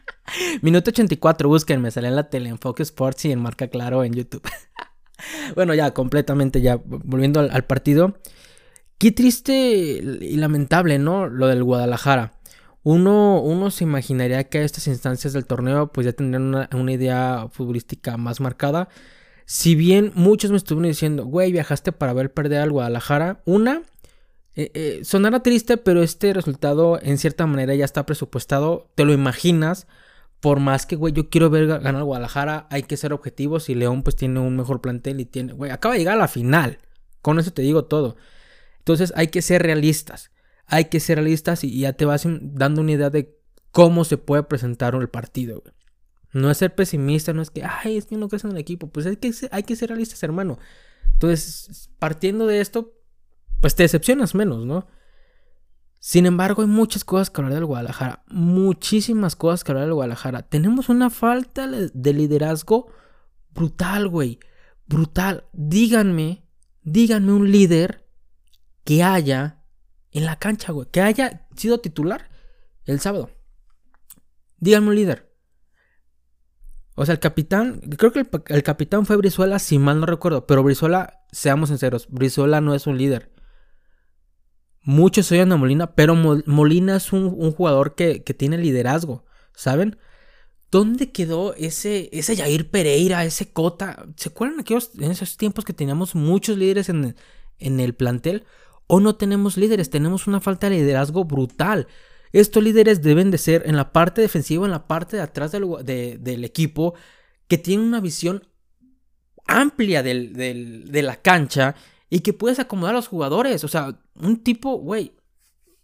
Minuto 0.64 0.90
84, 0.90 1.48
búsquenme, 1.48 1.92
salí 1.92 2.08
en 2.08 2.16
la 2.16 2.32
tele, 2.32 2.50
en 2.50 2.58
Focus 2.58 2.88
Sports 2.88 3.26
y 3.26 3.32
en 3.32 3.44
Marca 3.44 3.68
Claro 3.68 4.04
en 4.04 4.14
YouTube. 4.14 4.50
bueno, 5.56 5.76
ya, 5.76 5.94
completamente, 5.94 6.62
ya, 6.62 6.82
volviendo 6.84 7.42
al 7.42 7.66
partido. 7.66 8.18
Qué 8.98 9.12
triste 9.12 9.54
y 10.22 10.38
lamentable, 10.38 11.00
¿no? 11.00 11.28
Lo 11.28 11.48
del 11.48 11.64
Guadalajara. 11.64 12.34
Uno, 12.84 13.42
uno 13.42 13.72
se 13.72 13.86
imaginaría 13.86 14.44
que 14.50 14.60
a 14.60 14.64
estas 14.64 14.88
instancias 14.88 15.32
del 15.34 15.46
torneo 15.46 15.92
pues 15.94 16.06
ya 16.06 16.12
tendrían 16.14 16.68
una, 16.74 16.92
idea 16.92 17.48
futbolística 17.52 18.18
más 18.18 18.42
marcada. 18.42 18.90
Si 19.46 19.76
bien 19.76 20.12
muchos 20.16 20.52
me 20.52 20.58
estuvieron 20.58 20.90
diciendo, 20.90 21.26
güey, 21.26 21.52
viajaste 21.52 21.94
para 21.94 22.14
ver 22.14 22.34
perder 22.34 22.62
al 22.62 22.72
Guadalajara, 22.72 23.42
una, 23.46 23.84
eh, 24.56 24.72
eh, 24.74 25.02
sonará 25.04 25.42
triste, 25.42 25.78
pero 25.78 26.04
este 26.04 26.34
resultado 26.34 27.00
en 27.02 27.18
cierta 27.18 27.48
manera 27.48 27.74
ya 27.76 27.86
está 27.86 28.06
presupuestado, 28.06 28.90
te 28.96 29.06
lo 29.06 29.14
imaginas. 29.14 29.88
Por 30.42 30.60
más 30.60 30.86
que, 30.86 30.98
güey, 30.98 31.14
yo 31.14 31.30
quiero 31.30 31.50
ver 31.50 31.68
ganar 31.68 31.96
al 31.96 32.04
Guadalajara, 32.04 32.68
hay 32.70 32.84
que 32.84 32.98
ser 32.98 33.14
objetivos 33.14 33.70
y 33.70 33.76
León 33.76 34.04
pues 34.04 34.18
tiene 34.18 34.42
un 34.42 34.58
mejor 34.58 34.82
plantel 34.82 35.22
y 35.22 35.26
tiene, 35.26 35.54
güey, 35.54 35.72
acaba 35.72 35.94
de 35.94 36.00
llegar 36.00 36.16
a 36.16 36.20
la 36.20 36.28
final. 36.28 36.80
Con 37.22 37.40
eso 37.40 37.54
te 37.54 37.62
digo 37.62 37.86
todo. 37.86 38.18
Entonces 38.84 39.14
hay 39.16 39.28
que 39.28 39.42
ser 39.42 39.64
realistas. 39.64 40.32
Hay 40.66 40.86
que 40.86 41.00
ser 41.00 41.18
realistas 41.18 41.64
y 41.64 41.80
ya 41.80 41.94
te 41.94 42.04
vas 42.04 42.26
dando 42.26 42.82
una 42.82 42.92
idea 42.92 43.10
de 43.10 43.40
cómo 43.72 44.04
se 44.04 44.18
puede 44.18 44.44
presentar 44.44 44.94
el 44.96 45.10
partido, 45.10 45.62
güey. 45.62 45.74
No 46.34 46.52
es 46.52 46.58
ser 46.58 46.76
pesimista, 46.76 47.32
no 47.32 47.42
es 47.42 47.50
que, 47.50 47.64
ay, 47.64 47.96
es 47.96 48.06
que 48.06 48.18
no 48.18 48.28
crees 48.28 48.44
en 48.44 48.52
el 48.52 48.58
equipo. 48.58 48.88
Pues 48.88 49.06
es 49.06 49.18
que 49.18 49.32
hay 49.52 49.64
que 49.64 49.76
ser 49.76 49.90
realistas, 49.90 50.22
hermano. 50.24 50.58
Entonces, 51.14 51.90
partiendo 52.00 52.46
de 52.48 52.60
esto, 52.60 52.94
pues 53.62 53.76
te 53.76 53.84
decepcionas 53.84 54.36
menos, 54.36 54.66
¿no? 54.66 54.88
Sin 56.00 56.26
embargo, 56.26 56.64
hay 56.64 56.68
muchas 56.68 57.06
cosas 57.06 57.30
que 57.30 57.40
hablar 57.40 57.54
del 57.54 57.66
Guadalajara. 57.66 58.24
Muchísimas 58.28 59.38
cosas 59.38 59.64
que 59.64 59.72
hablar 59.72 59.86
del 59.86 59.94
Guadalajara. 59.94 60.42
Tenemos 60.42 60.90
una 60.90 61.10
falta 61.10 61.68
de 61.68 62.14
liderazgo 62.14 62.88
brutal, 63.52 64.10
güey. 64.10 64.40
Brutal. 64.88 65.46
Díganme, 65.54 66.44
díganme 66.82 67.32
un 67.32 67.50
líder 67.50 68.03
que 68.84 69.04
haya 69.04 69.64
en 70.12 70.26
la 70.26 70.38
cancha, 70.38 70.72
güey. 70.72 70.88
Que 70.92 71.02
haya 71.02 71.48
sido 71.56 71.80
titular 71.80 72.30
el 72.86 73.00
sábado. 73.00 73.30
Díganme 74.58 74.90
un 74.90 74.96
líder. 74.96 75.34
O 76.96 77.06
sea, 77.06 77.14
el 77.14 77.20
capitán, 77.20 77.82
creo 77.98 78.12
que 78.12 78.24
el, 78.50 78.64
capitán 78.64 79.06
fue 79.06 79.18
Brizuela, 79.18 79.58
si 79.58 79.80
mal 79.80 80.00
no 80.00 80.06
recuerdo, 80.06 80.46
pero 80.46 80.62
Brizuela, 80.62 81.22
seamos 81.32 81.70
sinceros, 81.70 82.08
Brizuela 82.10 82.62
no 82.62 82.76
es 82.76 82.86
un 82.86 83.00
líder. 83.00 83.32
Muchos 84.84 85.32
oyen 85.32 85.52
a 85.52 85.58
Molina, 85.58 85.96
pero 85.96 86.14
Molina 86.14 86.98
es 86.98 87.12
un, 87.12 87.52
jugador 87.52 87.96
que, 87.96 88.20
tiene 88.20 88.60
liderazgo, 88.60 89.26
¿saben? 89.56 89.98
¿Dónde 90.70 91.12
quedó 91.12 91.56
ese, 91.56 92.10
ese 92.12 92.36
Jair 92.36 92.70
Pereira, 92.70 93.26
ese 93.26 93.52
Cota? 93.52 94.06
¿Se 94.16 94.30
acuerdan 94.30 94.60
aquellos, 94.60 94.92
en 95.00 95.10
esos 95.10 95.38
tiempos 95.38 95.66
que 95.66 95.74
teníamos 95.74 96.14
muchos 96.14 96.58
líderes 96.58 96.90
en, 96.90 97.16
en 97.58 97.80
el 97.80 97.96
plantel? 97.96 98.46
¿O 98.88 99.00
no 99.00 99.16
tenemos 99.16 99.58
líderes? 99.58 99.90
Tenemos 99.90 100.28
una 100.28 100.42
falta 100.42 100.70
de 100.70 100.78
liderazgo 100.78 101.26
brutal. 101.26 101.88
Estos 102.32 102.64
líderes 102.64 103.02
deben 103.02 103.32
de 103.32 103.38
ser 103.38 103.64
en 103.66 103.76
la 103.76 103.94
parte 103.94 104.22
defensiva, 104.22 104.66
en 104.66 104.72
la 104.72 104.88
parte 104.88 105.18
de 105.18 105.24
atrás 105.24 105.52
del, 105.52 106.44
equipo, 106.44 106.96
que 107.48 107.58
tienen 107.58 107.88
una 107.88 108.02
visión 108.02 108.48
amplia 109.46 110.02
de 110.04 111.02
la 111.04 111.16
cancha 111.18 111.76
y 112.10 112.20
que 112.20 112.34
puedes 112.34 112.60
acomodar 112.60 112.94
a 112.94 112.98
los 112.98 113.08
jugadores. 113.08 113.64
O 113.64 113.68
sea, 113.68 114.00
un 114.16 114.44
tipo, 114.44 114.78
güey, 114.78 115.14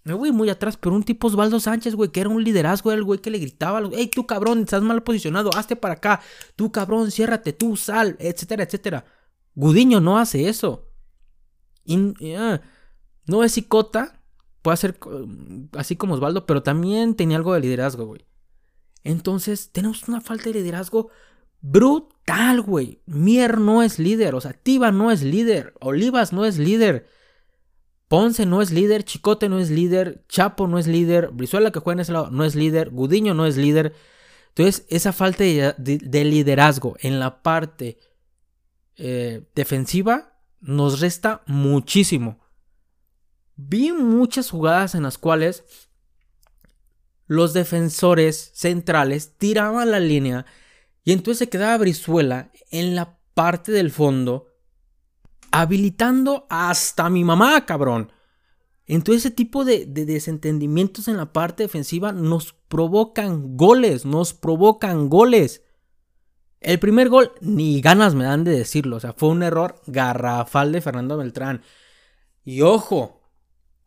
me 0.03 0.13
voy 0.13 0.31
muy 0.31 0.49
atrás, 0.49 0.77
pero 0.77 0.95
un 0.95 1.03
tipo 1.03 1.27
Osvaldo 1.27 1.59
Sánchez, 1.59 1.95
güey, 1.95 2.11
que 2.11 2.21
era 2.21 2.29
un 2.29 2.43
liderazgo, 2.43 2.91
era 2.91 2.97
el 2.97 3.03
güey 3.03 3.19
que 3.19 3.29
le 3.29 3.37
gritaba, 3.37 3.81
hey, 3.91 4.09
tú 4.13 4.25
cabrón, 4.25 4.61
estás 4.61 4.81
mal 4.81 5.03
posicionado, 5.03 5.51
hazte 5.55 5.75
para 5.75 5.95
acá, 5.95 6.21
tú 6.55 6.71
cabrón, 6.71 7.11
ciérrate, 7.11 7.53
tú 7.53 7.75
sal, 7.75 8.15
etcétera, 8.19 8.63
etcétera. 8.63 9.05
Gudiño 9.55 9.99
no 9.99 10.17
hace 10.17 10.49
eso. 10.49 10.89
Ah, 12.37 12.61
no 13.29 13.43
es 13.43 13.53
psicota, 13.53 14.19
Puede 14.61 14.77
ser 14.77 14.99
así 15.77 15.95
como 15.95 16.15
Osvaldo, 16.15 16.45
pero 16.45 16.63
también 16.63 17.15
tenía 17.15 17.37
algo 17.37 17.53
de 17.53 17.61
liderazgo, 17.61 18.05
güey. 18.05 18.25
Entonces, 19.03 19.71
tenemos 19.71 20.07
una 20.07 20.19
falta 20.19 20.45
de 20.45 20.53
liderazgo 20.53 21.09
brutal, 21.61 22.61
güey. 22.61 23.01
Mier 23.05 23.59
no 23.59 23.81
es 23.83 23.99
líder, 23.99 24.35
o 24.35 24.41
sea, 24.41 24.53
Tiba 24.53 24.91
no 24.91 25.11
es 25.11 25.23
líder, 25.23 25.73
Olivas 25.79 26.33
no 26.33 26.45
es 26.45 26.57
líder. 26.57 27.07
Ponce 28.09 28.45
no 28.45 28.61
es 28.61 28.71
líder, 28.71 29.03
Chicote 29.03 29.47
no 29.47 29.59
es 29.59 29.69
líder, 29.69 30.25
Chapo 30.27 30.67
no 30.67 30.79
es 30.79 30.87
líder, 30.87 31.29
Brizuela 31.29 31.71
que 31.71 31.79
juega 31.79 31.97
en 31.97 31.99
ese 32.01 32.11
lado 32.11 32.31
no 32.31 32.43
es 32.43 32.55
líder, 32.55 32.89
Gudiño 32.89 33.33
no 33.33 33.45
es 33.45 33.55
líder. 33.55 33.93
Entonces, 34.49 34.85
esa 34.89 35.13
falta 35.13 35.43
de, 35.43 36.25
liderazgo 36.25 36.97
en 36.99 37.19
la 37.19 37.43
parte 37.43 37.99
eh, 38.97 39.47
defensiva 39.55 40.33
nos 40.59 40.99
resta 40.99 41.43
muchísimo 41.45 42.39
vi 43.67 43.91
muchas 43.91 44.49
jugadas 44.49 44.95
en 44.95 45.03
las 45.03 45.17
cuales 45.17 45.65
los 47.27 47.53
defensores 47.53 48.51
centrales 48.53 49.37
tiraban 49.37 49.91
la 49.91 49.99
línea 49.99 50.45
y 51.03 51.11
entonces 51.11 51.39
se 51.39 51.49
quedaba 51.49 51.77
Brizuela 51.77 52.51
en 52.71 52.95
la 52.95 53.19
parte 53.33 53.71
del 53.71 53.91
fondo 53.91 54.47
habilitando 55.51 56.45
hasta 56.49 57.09
mi 57.09 57.23
mamá, 57.23 57.65
cabrón. 57.65 58.11
Entonces 58.85 59.25
ese 59.25 59.35
tipo 59.35 59.65
de, 59.65 59.85
de, 59.85 60.05
desentendimientos 60.05 61.07
en 61.07 61.17
la 61.17 61.33
parte 61.33 61.63
defensiva 61.63 62.11
nos 62.11 62.53
provocan 62.53 63.57
goles, 63.57 64.05
nos 64.05 64.33
provocan 64.33 65.09
goles. 65.09 65.63
El 66.61 66.79
primer 66.79 67.09
gol, 67.09 67.33
ni 67.41 67.81
ganas 67.81 68.15
me 68.15 68.23
dan 68.23 68.43
de 68.43 68.51
decirlo, 68.51 68.97
o 68.97 68.99
sea, 68.99 69.13
fue 69.13 69.29
un 69.29 69.43
error 69.43 69.81
garrafal 69.85 70.71
de 70.71 70.81
Fernando 70.81 71.17
Beltrán. 71.17 71.61
Y 72.43 72.61
ojo, 72.61 73.18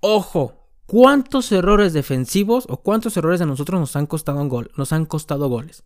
Ojo, 0.04 0.68
¿cuántos 0.86 1.52
errores 1.52 1.92
defensivos 1.92 2.66
o 2.68 2.78
cuántos 2.78 3.16
errores 3.16 3.38
de 3.38 3.46
nosotros 3.46 3.78
nos 3.78 3.94
han 3.94 4.06
costado 4.06 4.40
un 4.40 4.48
gol? 4.48 4.72
Nos 4.76 4.92
han 4.92 5.06
costado 5.06 5.48
goles. 5.48 5.84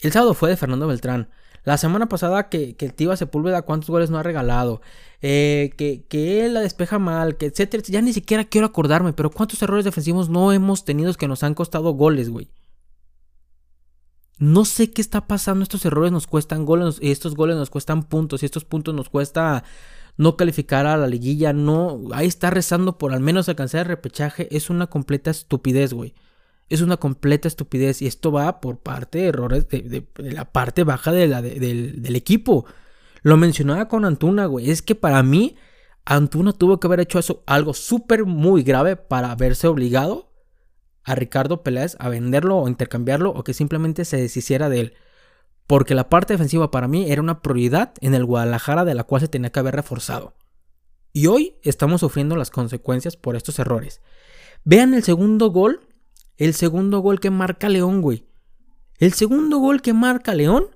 El 0.00 0.12
sábado 0.12 0.32
fue 0.32 0.48
de 0.48 0.56
Fernando 0.56 0.86
Beltrán. 0.86 1.28
La 1.62 1.76
semana 1.76 2.08
pasada 2.08 2.48
que, 2.48 2.74
que 2.74 2.86
el 2.86 2.94
Tiva 2.94 3.14
Sepúlveda 3.14 3.60
cuántos 3.62 3.90
goles 3.90 4.08
no 4.08 4.16
ha 4.16 4.22
regalado. 4.22 4.80
Eh, 5.20 5.74
que, 5.76 6.06
que 6.08 6.46
él 6.46 6.54
la 6.54 6.60
despeja 6.60 6.98
mal, 6.98 7.36
que 7.36 7.44
etcétera. 7.44 7.82
Ya 7.86 8.00
ni 8.00 8.14
siquiera 8.14 8.44
quiero 8.44 8.66
acordarme, 8.66 9.12
pero 9.12 9.30
cuántos 9.30 9.60
errores 9.60 9.84
defensivos 9.84 10.30
no 10.30 10.54
hemos 10.54 10.86
tenido 10.86 11.12
que 11.12 11.28
nos 11.28 11.42
han 11.42 11.52
costado 11.52 11.90
goles, 11.90 12.30
güey. 12.30 12.48
No 14.38 14.64
sé 14.64 14.90
qué 14.90 15.02
está 15.02 15.26
pasando. 15.26 15.62
Estos 15.62 15.84
errores 15.84 16.12
nos 16.12 16.26
cuestan 16.26 16.64
goles. 16.64 16.96
Estos 17.02 17.34
goles 17.34 17.56
nos 17.56 17.68
cuestan 17.68 18.04
puntos. 18.04 18.42
Y 18.42 18.46
estos 18.46 18.64
puntos 18.64 18.94
nos 18.94 19.10
cuesta 19.10 19.64
no 20.16 20.36
calificar 20.36 20.86
a 20.86 20.96
la 20.96 21.06
liguilla, 21.06 21.52
no, 21.52 22.00
ahí 22.12 22.26
está 22.26 22.50
rezando 22.50 22.98
por 22.98 23.12
al 23.12 23.20
menos 23.20 23.48
alcanzar 23.48 23.82
el 23.82 23.88
repechaje, 23.88 24.48
es 24.54 24.70
una 24.70 24.86
completa 24.86 25.30
estupidez, 25.30 25.92
güey. 25.92 26.14
Es 26.68 26.80
una 26.80 26.96
completa 26.96 27.46
estupidez 27.46 28.02
y 28.02 28.08
esto 28.08 28.32
va 28.32 28.60
por 28.60 28.78
parte 28.78 29.18
de 29.18 29.26
errores 29.26 29.68
de, 29.68 30.04
la 30.16 30.50
parte 30.50 30.82
baja 30.82 31.12
del 31.12 32.16
equipo. 32.16 32.66
Lo 33.22 33.36
mencionaba 33.36 33.86
con 33.86 34.04
Antuna, 34.04 34.46
güey. 34.46 34.70
Es 34.70 34.82
que 34.82 34.96
para 34.96 35.22
mí, 35.22 35.56
Antuna 36.04 36.52
tuvo 36.52 36.80
que 36.80 36.88
haber 36.88 37.00
hecho 37.00 37.20
eso, 37.20 37.44
algo 37.46 37.72
súper 37.72 38.24
muy 38.24 38.64
grave 38.64 38.96
para 38.96 39.30
haberse 39.30 39.68
obligado 39.68 40.32
a 41.04 41.14
Ricardo 41.14 41.62
Peláez 41.62 41.96
a 42.00 42.08
venderlo 42.08 42.56
o 42.56 42.68
intercambiarlo 42.68 43.30
o 43.30 43.44
que 43.44 43.54
simplemente 43.54 44.04
se 44.04 44.16
deshiciera 44.16 44.68
de 44.68 44.80
él 44.80 44.94
porque 45.66 45.94
la 45.94 46.08
parte 46.08 46.34
defensiva 46.34 46.70
para 46.70 46.88
mí 46.88 47.10
era 47.10 47.22
una 47.22 47.42
prioridad 47.42 47.94
en 48.00 48.14
el 48.14 48.24
Guadalajara 48.24 48.84
de 48.84 48.94
la 48.94 49.04
cual 49.04 49.22
se 49.22 49.28
tenía 49.28 49.50
que 49.50 49.58
haber 49.58 49.74
reforzado. 49.74 50.34
Y 51.12 51.26
hoy 51.26 51.56
estamos 51.62 52.00
sufriendo 52.00 52.36
las 52.36 52.50
consecuencias 52.50 53.16
por 53.16 53.36
estos 53.36 53.58
errores. 53.58 54.00
Vean 54.64 54.94
el 54.94 55.02
segundo 55.02 55.50
gol, 55.50 55.80
el 56.36 56.54
segundo 56.54 57.00
gol 57.00 57.20
que 57.20 57.30
marca 57.30 57.68
León, 57.68 58.02
güey. 58.02 58.26
El 58.98 59.12
segundo 59.12 59.58
gol 59.58 59.82
que 59.82 59.92
marca 59.92 60.34
León 60.34 60.68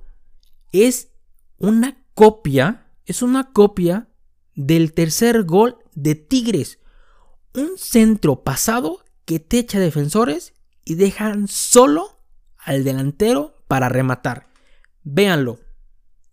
es 0.72 1.08
una 1.58 2.02
copia, 2.14 2.86
es 3.06 3.22
una 3.22 3.52
copia 3.52 4.08
del 4.54 4.92
tercer 4.92 5.44
gol 5.44 5.78
de 5.94 6.14
Tigres. 6.14 6.78
Un 7.54 7.76
centro 7.76 8.42
pasado 8.42 9.04
que 9.24 9.40
te 9.40 9.58
echa 9.58 9.78
defensores 9.78 10.54
y 10.84 10.94
dejan 10.94 11.48
solo 11.48 12.20
al 12.58 12.84
delantero 12.84 13.62
para 13.68 13.88
rematar. 13.88 14.49
Véanlo. 15.02 15.58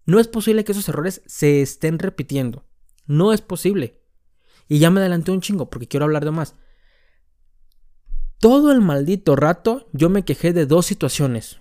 No 0.06 0.20
es 0.20 0.28
posible 0.28 0.64
que 0.64 0.72
esos 0.72 0.88
errores 0.90 1.22
se 1.26 1.62
estén 1.62 2.00
repitiendo. 2.00 2.66
No 3.06 3.34
es 3.34 3.42
posible. 3.42 4.02
Y 4.68 4.80
ya 4.80 4.90
me 4.90 5.00
adelanté 5.00 5.32
un 5.32 5.42
chingo 5.42 5.70
porque 5.70 5.88
quiero 5.88 6.06
hablar 6.06 6.26
de 6.26 6.32
más. 6.32 6.56
Todo 8.40 8.72
el 8.72 8.82
maldito 8.82 9.36
rato 9.36 9.88
yo 9.94 10.10
me 10.10 10.24
quejé 10.24 10.54
de 10.54 10.66
dos 10.66 10.86
situaciones. 10.86 11.60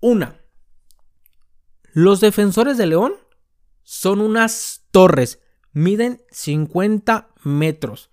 Una, 0.00 0.40
los 1.92 2.20
defensores 2.20 2.76
de 2.76 2.86
León 2.86 3.14
son 3.84 4.20
unas 4.20 4.86
torres, 4.90 5.40
miden 5.72 6.22
50 6.30 7.28
metros. 7.44 8.10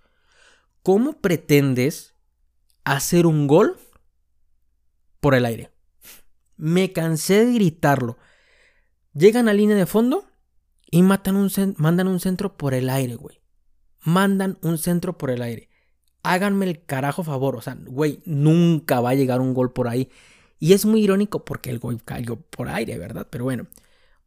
¿Cómo 0.83 1.19
pretendes 1.19 2.13
hacer 2.83 3.25
un 3.25 3.48
gol 3.48 3.77
por 5.19 5.33
el 5.33 5.45
aire? 5.45 5.71
Me 6.57 6.93
cansé 6.93 7.45
de 7.45 7.53
gritarlo. 7.53 8.17
Llegan 9.13 9.50
a 9.50 9.53
línea 9.53 9.75
de 9.75 9.86
fondo 9.86 10.25
y 10.89 11.01
matan 11.01 11.36
un 11.36 11.51
mandan 11.77 12.08
un 12.08 12.20
centro 12.20 12.58
por 12.58 12.74
el 12.74 12.89
aire, 12.89 13.15
güey. 13.15 13.41
Mandan 14.03 14.58
un 14.62 14.77
centro 14.77 15.18
por 15.18 15.30
el 15.30 15.41
aire. 15.41 15.70
Háganme 16.24 16.65
el 16.65 16.86
carajo 16.86 17.24
favor. 17.24 17.56
O 17.56 17.62
sea, 17.62 17.77
güey, 17.86 18.22
nunca 18.25 19.01
va 19.01 19.12
a 19.12 19.15
llegar 19.15 19.41
un 19.41 19.53
gol 19.53 19.74
por 19.74 19.88
ahí. 19.88 20.10
Y 20.60 20.74
es 20.74 20.86
muy 20.86 21.03
irónico 21.03 21.44
porque 21.44 21.70
el 21.70 21.80
gol 21.80 22.01
cayó 22.03 22.38
por 22.38 22.70
aire, 22.70 22.98
¿verdad? 22.98 23.27
Pero 23.30 23.46
bueno. 23.46 23.68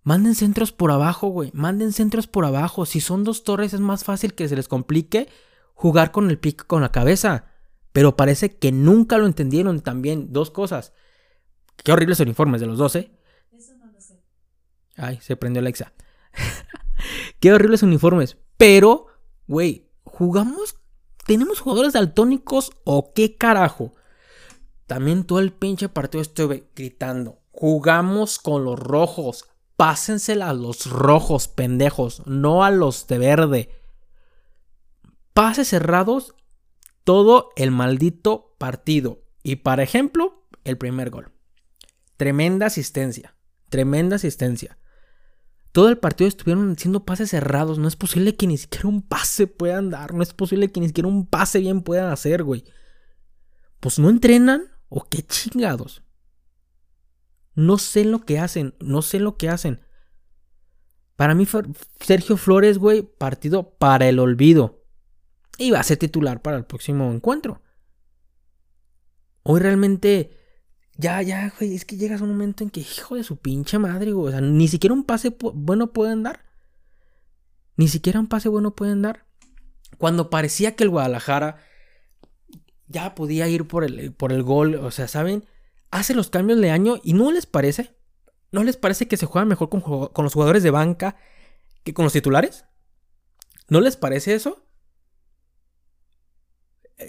Manden 0.03 0.35
centros 0.35 0.71
por 0.71 0.91
abajo, 0.91 1.29
güey. 1.29 1.50
Manden 1.55 1.93
centros 1.93 2.26
por 2.26 2.45
abajo. 2.45 2.85
Si 2.85 3.00
son 3.00 3.25
dos 3.25 3.43
torres 3.43 3.73
es 3.73 3.81
más 3.81 4.05
fácil 4.05 4.35
que 4.35 4.49
se 4.49 4.57
les 4.57 4.69
complique 4.69 5.29
jugar 5.73 6.12
con 6.12 6.29
el 6.29 6.38
pick 6.38 6.67
con 6.67 6.83
la 6.83 6.93
cabeza. 6.93 7.47
Pero 7.93 8.17
parece 8.17 8.57
que 8.57 8.71
nunca 8.71 9.17
lo 9.17 9.26
entendieron 9.26 9.81
también. 9.81 10.33
Dos 10.33 10.50
cosas. 10.50 10.93
Qué 11.83 11.93
horribles 11.93 12.19
son 12.19 12.29
informes 12.29 12.61
de 12.61 12.67
los 12.67 12.76
12. 12.76 13.11
Ay, 14.97 15.19
se 15.21 15.37
prendió 15.37 15.61
Alexa. 15.61 15.93
Qué 17.41 17.53
horribles 17.53 17.83
uniformes. 17.83 18.37
Pero, 18.57 19.07
güey, 19.47 19.89
jugamos. 20.05 20.77
¿Tenemos 21.27 21.61
jugadores 21.61 21.95
daltónicos 21.95 22.73
o 22.85 23.13
qué 23.15 23.37
carajo? 23.37 23.95
También 24.87 25.25
todo 25.25 25.39
el 25.41 25.53
pinche 25.53 25.89
partido 25.89 26.21
estuve 26.21 26.69
gritando. 26.77 27.41
Jugamos 27.51 28.39
con 28.39 28.65
los 28.65 28.79
rojos. 28.79 29.49
Pásensela 29.77 30.51
a 30.51 30.55
los 30.55 30.87
rojos, 30.87 31.49
pendejos. 31.49 32.23
No 32.27 32.63
a 32.63 32.71
los 32.71 33.07
de 33.07 33.19
verde. 33.19 33.71
Pases 35.33 35.69
cerrados 35.69 36.35
todo 37.05 37.51
el 37.57 37.71
maldito 37.71 38.55
partido. 38.59 39.23
Y 39.43 39.57
para 39.57 39.83
ejemplo, 39.83 40.47
el 40.65 40.79
primer 40.79 41.11
gol. 41.11 41.33
Tremenda 42.17 42.67
asistencia. 42.67 43.35
Tremenda 43.71 44.17
asistencia. 44.17 44.79
Todo 45.75 45.88
el 45.88 45.99
partido 45.99 46.28
estuvieron 46.28 46.71
haciendo 46.71 47.04
pases 47.04 47.31
cerrados. 47.31 47.81
No 47.81 47.88
es 47.88 47.97
posible 47.97 48.37
que 48.37 48.47
ni 48.47 48.57
siquiera 48.57 48.87
un 48.87 49.02
pase 49.02 49.49
puedan 49.49 49.90
dar. 49.90 50.14
No 50.14 50.23
es 50.23 50.33
posible 50.33 50.71
que 50.71 50.78
ni 50.78 50.87
siquiera 50.87 51.09
un 51.09 51.26
pase 51.26 51.59
bien 51.59 51.83
puedan 51.83 52.12
hacer, 52.12 52.45
güey. 52.45 52.62
Pues 53.81 53.99
no 53.99 54.09
entrenan 54.09 54.71
o 54.88 55.02
qué 55.02 55.25
chingados. 55.26 56.04
No 57.57 57.78
sé 57.78 58.04
lo 58.04 58.21
que 58.21 58.38
hacen. 58.38 58.76
No 58.78 59.02
sé 59.02 59.19
lo 59.19 59.37
que 59.37 59.49
hacen. 59.49 59.81
Para 61.16 61.35
mí, 61.35 61.45
Sergio 61.99 62.37
Flores, 62.37 62.78
güey, 62.78 63.02
partido 63.02 63.75
para 63.76 64.09
el 64.09 64.21
olvido. 64.21 64.85
Y 65.59 65.73
va 65.73 65.81
a 65.81 65.83
ser 65.83 65.97
titular 65.97 66.40
para 66.40 66.57
el 66.57 66.66
próximo 66.66 67.12
encuentro. 67.12 67.62
Hoy 69.43 69.59
realmente 69.59 70.38
ya, 70.97 71.21
ya, 71.23 71.53
güey, 71.59 71.75
es 71.75 71.85
que 71.85 71.97
llegas 71.97 72.21
a 72.21 72.25
un 72.25 72.31
momento 72.31 72.63
en 72.63 72.71
que, 72.71 72.81
hijo 72.81 73.17
de 73.17 73.25
su 73.25 73.37
pinche 73.37 73.79
madre, 73.79 74.13
güey. 74.13 74.29
O 74.29 74.31
sea, 74.31 74.41
ni 74.41 74.69
siquiera 74.69 74.95
un 74.95 75.05
pase 75.05 75.37
bueno 75.39 75.93
pueden 75.93 76.23
dar. 76.23 76.45
Ni 77.77 77.89
siquiera 77.89 78.21
un 78.21 78.29
pase 78.29 78.49
bueno 78.49 78.75
pueden 78.75 79.03
dar. 79.03 79.27
Cuando 79.99 80.31
parecía 80.31 80.77
que 80.77 80.85
el 80.85 80.91
Guadalajara 80.91 81.59
ya 82.87 83.15
podía 83.15 83.49
ir 83.49 83.67
por 83.67 83.85
el, 83.85 84.13
por 84.13 84.33
el 84.33 84.43
gol, 84.43 84.77
o 84.77 84.91
sea, 84.91 85.09
¿saben? 85.09 85.45
Hace 85.91 86.15
los 86.15 86.31
cambios 86.31 86.61
de 86.61 86.71
año 86.71 87.01
y 87.03 87.13
no 87.15 87.33
les 87.33 87.47
parece. 87.47 87.97
¿No 88.53 88.63
les 88.63 88.77
parece 88.77 89.09
que 89.09 89.17
se 89.17 89.27
juega 89.27 89.45
mejor 89.45 89.69
con, 89.69 89.81
con 89.81 90.25
los 90.25 90.33
jugadores 90.33 90.63
de 90.63 90.71
banca 90.71 91.17
que 91.83 91.93
con 91.93 92.05
los 92.05 92.13
titulares? 92.13 92.67
¿No 93.69 93.81
les 93.81 93.97
parece 93.97 94.35
eso? 94.35 94.65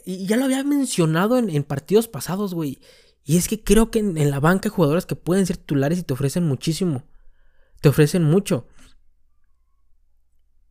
Y 0.06 0.25
ya 0.25 0.38
lo 0.38 0.46
había 0.46 0.63
mencionado 0.63 1.38
en, 1.38 1.51
en 1.51 1.63
partidos 1.63 2.08
pasados, 2.08 2.56
güey. 2.56 2.80
Y 3.25 3.38
es 3.38 3.48
que 3.48 3.63
creo 3.63 3.89
que 3.89 4.00
en, 4.00 4.29
la 4.29 4.39
banca 4.39 4.70
hay 4.70 4.74
jugadores 4.74 5.08
que 5.08 5.15
pueden 5.15 5.48
ser 5.48 5.58
titulares 5.58 5.98
y 5.98 6.03
te 6.03 6.13
ofrecen 6.13 6.48
muchísimo. 6.48 7.08
Te 7.82 7.89
ofrecen 7.89 8.24
mucho. 8.24 8.67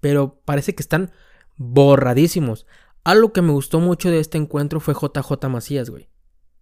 Pero 0.00 0.40
parece 0.44 0.74
que 0.74 0.82
están 0.82 1.10
borradísimos. 1.56 2.64
Algo 3.02 3.32
que 3.32 3.42
me 3.42 3.52
gustó 3.52 3.80
mucho 3.80 4.08
de 4.08 4.20
este 4.20 4.38
encuentro 4.38 4.78
fue 4.78 4.94
JJ 4.94 5.48
Macías, 5.48 5.90
güey. 5.90 6.08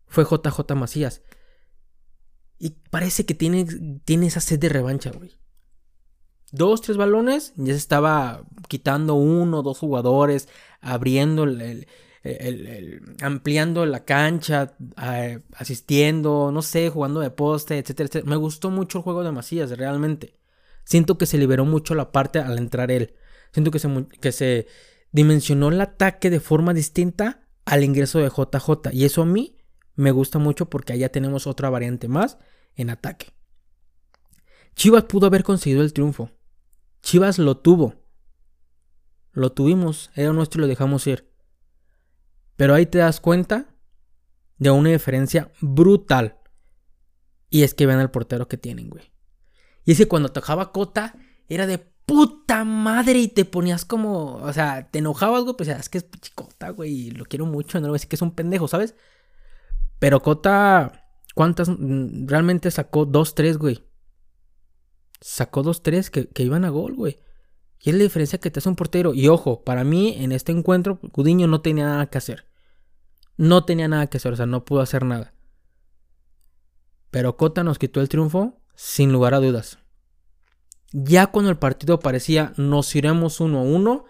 Fue 0.07 0.25
JJ 0.25 0.75
Macías. 0.75 1.23
Y 2.59 2.71
parece 2.91 3.27
que 3.27 3.35
tiene, 3.35 3.67
tiene 4.05 4.29
esa 4.29 4.41
sed 4.41 4.59
de 4.59 4.71
revancha, 4.71 5.11
güey. 5.11 5.39
Dos, 6.53 6.81
tres 6.81 6.97
balones, 6.97 7.53
ya 7.57 7.73
se 7.73 7.79
estaba 7.79 8.47
quitando 8.69 9.15
uno, 9.15 9.63
dos 9.63 9.79
jugadores, 9.79 10.49
abriendo 10.81 11.45
el, 11.45 11.61
el, 11.61 11.89
ampliando 13.21 13.85
la 13.85 14.05
cancha, 14.05 14.77
asistiendo, 15.55 16.51
no 16.53 16.63
sé, 16.63 16.89
jugando 16.89 17.21
de 17.21 17.31
poste, 17.31 17.79
etcétera, 17.79 18.07
etcétera. 18.07 18.31
Me 18.31 18.37
gustó 18.37 18.71
mucho 18.71 18.99
el 18.99 19.05
juego 19.05 19.25
de 19.25 19.33
Macías, 19.33 19.77
realmente. 19.77 20.39
Siento 20.85 21.19
que 21.19 21.27
se 21.27 21.39
liberó 21.39 21.65
mucho 21.65 21.95
la 21.95 22.13
parte 22.13 22.39
al 22.39 22.59
entrar 22.59 22.91
él. 22.91 23.15
Siento 23.53 23.71
que 23.71 23.79
se, 23.79 24.07
que 24.21 24.33
se 24.33 24.67
dimensionó 25.11 25.69
el 25.69 25.81
ataque 25.81 26.31
de 26.31 26.41
forma 26.41 26.75
distinta 26.75 27.47
al 27.65 27.85
ingreso 27.85 28.19
de 28.19 28.29
JJ. 28.29 28.93
Y 28.93 29.05
eso 29.05 29.23
a 29.23 29.27
mí 29.27 29.59
me 29.95 30.11
gusta 30.11 30.39
mucho 30.39 30.71
porque 30.71 30.93
allá 30.93 31.11
tenemos 31.11 31.47
otra 31.47 31.71
variante 31.71 32.09
más 32.09 32.39
en 32.77 32.91
ataque. 32.91 33.33
Chivas 34.75 35.05
pudo 35.05 35.27
haber 35.27 35.43
conseguido 35.45 35.83
el 35.83 35.93
triunfo. 35.93 36.31
Chivas 37.03 37.39
lo 37.39 37.59
tuvo. 37.59 37.95
Lo 39.33 39.53
tuvimos, 39.53 40.11
era 40.15 40.33
nuestro 40.33 40.61
y 40.61 40.63
lo 40.63 40.67
dejamos 40.69 41.07
ir. 41.07 41.32
Pero 42.57 42.75
ahí 42.75 42.87
te 42.87 42.99
das 42.99 43.21
cuenta 43.21 43.75
de 44.59 44.71
una 44.71 44.91
diferencia 44.91 45.51
brutal. 45.61 46.39
Y 47.51 47.63
es 47.63 47.75
que 47.75 47.87
ven 47.87 47.99
al 47.99 48.11
portero 48.11 48.49
que 48.49 48.57
tienen, 48.57 48.89
güey. 48.89 49.13
Y 49.85 49.93
es 49.93 49.99
que 49.99 50.09
cuando 50.09 50.31
tocaba 50.31 50.73
Cota, 50.73 51.15
era 51.49 51.67
de 51.67 51.79
puta 51.79 52.65
madre 52.65 53.19
y 53.19 53.29
te 53.29 53.45
ponías 53.45 53.85
como, 53.85 54.37
o 54.37 54.53
sea, 54.53 54.89
te 54.91 55.01
enojabas, 55.01 55.43
güey, 55.43 55.57
pues 55.57 55.69
es 55.69 55.89
que 55.89 55.99
es 55.99 56.07
Cota, 56.35 56.71
güey, 56.71 56.93
y 56.93 57.11
lo 57.11 57.25
quiero 57.25 57.47
mucho, 57.47 57.81
no 57.81 57.89
voy 57.89 57.95
a 57.95 57.95
decir 57.95 58.09
que 58.09 58.17
es 58.17 58.23
un 58.23 58.35
pendejo, 58.35 58.69
¿sabes? 58.69 58.95
Pero 59.99 60.23
Cota, 60.23 61.07
¿cuántas? 61.35 61.69
Mm, 61.69 62.27
realmente 62.27 62.71
sacó 62.71 63.05
dos, 63.07 63.35
tres, 63.35 63.59
güey. 63.59 63.87
Sacó 65.21 65.63
dos, 65.63 65.83
tres 65.83 66.11
que, 66.11 66.29
que 66.29 66.43
iban 66.43 66.65
a 66.65 66.71
gol, 66.71 66.95
güey. 66.95 67.19
Y 67.85 67.91
es 67.91 67.97
la 67.97 68.05
diferencia 68.05 68.39
que 68.39 68.51
te 68.51 68.61
hace 68.61 68.69
un 68.69 68.77
portero. 68.77 69.13
Y 69.13 69.27
ojo, 69.27 69.65
para 69.65 69.83
mí 69.83 70.15
en 70.19 70.31
este 70.31 70.53
encuentro, 70.53 71.01
Gudiño 71.03 71.49
no 71.49 71.61
tenía 71.63 71.85
nada 71.85 72.07
que 72.07 72.19
hacer. 72.19 72.47
No 73.37 73.65
tenía 73.65 73.89
nada 73.89 74.07
que 74.07 74.19
hacer, 74.19 74.33
o 74.33 74.37
sea, 74.37 74.47
no 74.47 74.65
pudo 74.65 74.81
hacer 74.81 75.05
nada. 75.05 75.35
Pero 77.11 77.37
Cota 77.37 77.65
nos 77.65 77.79
quitó 77.79 78.01
el 78.01 78.09
triunfo 78.09 78.63
sin 78.77 79.13
lugar 79.13 79.35
a 79.35 79.41
dudas. 79.41 79.79
Ya 80.93 81.27
cuando 81.27 81.51
el 81.51 81.59
partido 81.59 81.99
parecía 81.99 82.53
nos 82.57 82.95
iremos 82.95 83.41
uno 83.41 83.59
a 83.59 83.63
uno. 83.63 84.05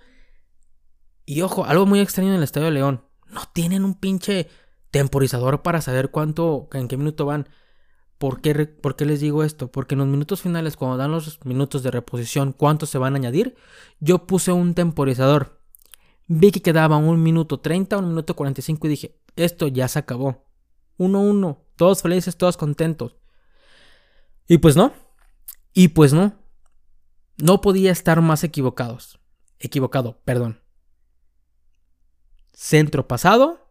Y 1.24 1.40
ojo, 1.40 1.64
algo 1.64 1.86
muy 1.86 2.00
extraño 2.00 2.28
en 2.30 2.36
el 2.36 2.42
Estadio 2.42 2.66
de 2.66 2.72
León. 2.72 3.06
No 3.28 3.40
tienen 3.54 3.84
un 3.84 3.94
pinche 3.94 4.48
temporizador 4.90 5.62
para 5.62 5.80
saber 5.80 6.10
cuánto, 6.10 6.68
en 6.72 6.88
qué 6.88 6.98
minuto 6.98 7.24
van. 7.24 7.48
¿Por 8.22 8.40
qué, 8.40 9.04
les 9.04 9.18
digo 9.18 9.42
esto? 9.42 9.72
Porque 9.72 9.96
en 9.96 9.98
los 9.98 10.06
minutos 10.06 10.42
finales, 10.42 10.76
cuando 10.76 10.96
dan 10.96 11.10
los 11.10 11.44
minutos 11.44 11.82
de 11.82 11.90
reposición, 11.90 12.52
¿cuántos 12.52 12.88
se 12.88 12.96
van 12.96 13.14
a 13.14 13.16
añadir? 13.16 13.56
Yo 13.98 14.28
puse 14.28 14.52
un 14.52 14.74
temporizador. 14.74 15.60
Vi 16.28 16.52
que 16.52 16.62
quedaba 16.62 16.98
un 16.98 17.20
minuto 17.20 17.58
30, 17.58 17.98
un 17.98 18.10
minuto 18.10 18.36
45 18.36 18.86
y 18.86 18.90
dije, 18.90 19.20
esto 19.34 19.66
ya 19.66 19.88
se 19.88 19.98
acabó. 19.98 20.46
1-1, 20.98 21.64
todos 21.74 22.00
felices, 22.00 22.36
todos 22.36 22.56
contentos. 22.56 23.16
Y 24.46 24.58
pues 24.58 24.76
no. 24.76 24.92
Y 25.72 25.88
pues 25.88 26.12
no. 26.12 26.38
No 27.38 27.60
podía 27.60 27.90
estar 27.90 28.20
más 28.20 28.44
equivocados. 28.44 29.18
Equivocado, 29.58 30.20
perdón. 30.24 30.60
Centro 32.52 33.08
pasado, 33.08 33.66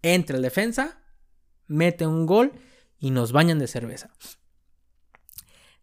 entra 0.00 0.36
el 0.36 0.42
defensa, 0.42 1.02
mete 1.66 2.06
un 2.06 2.24
gol 2.24 2.54
y 3.00 3.10
nos 3.10 3.32
bañan 3.32 3.58
de 3.58 3.66
cerveza. 3.66 4.10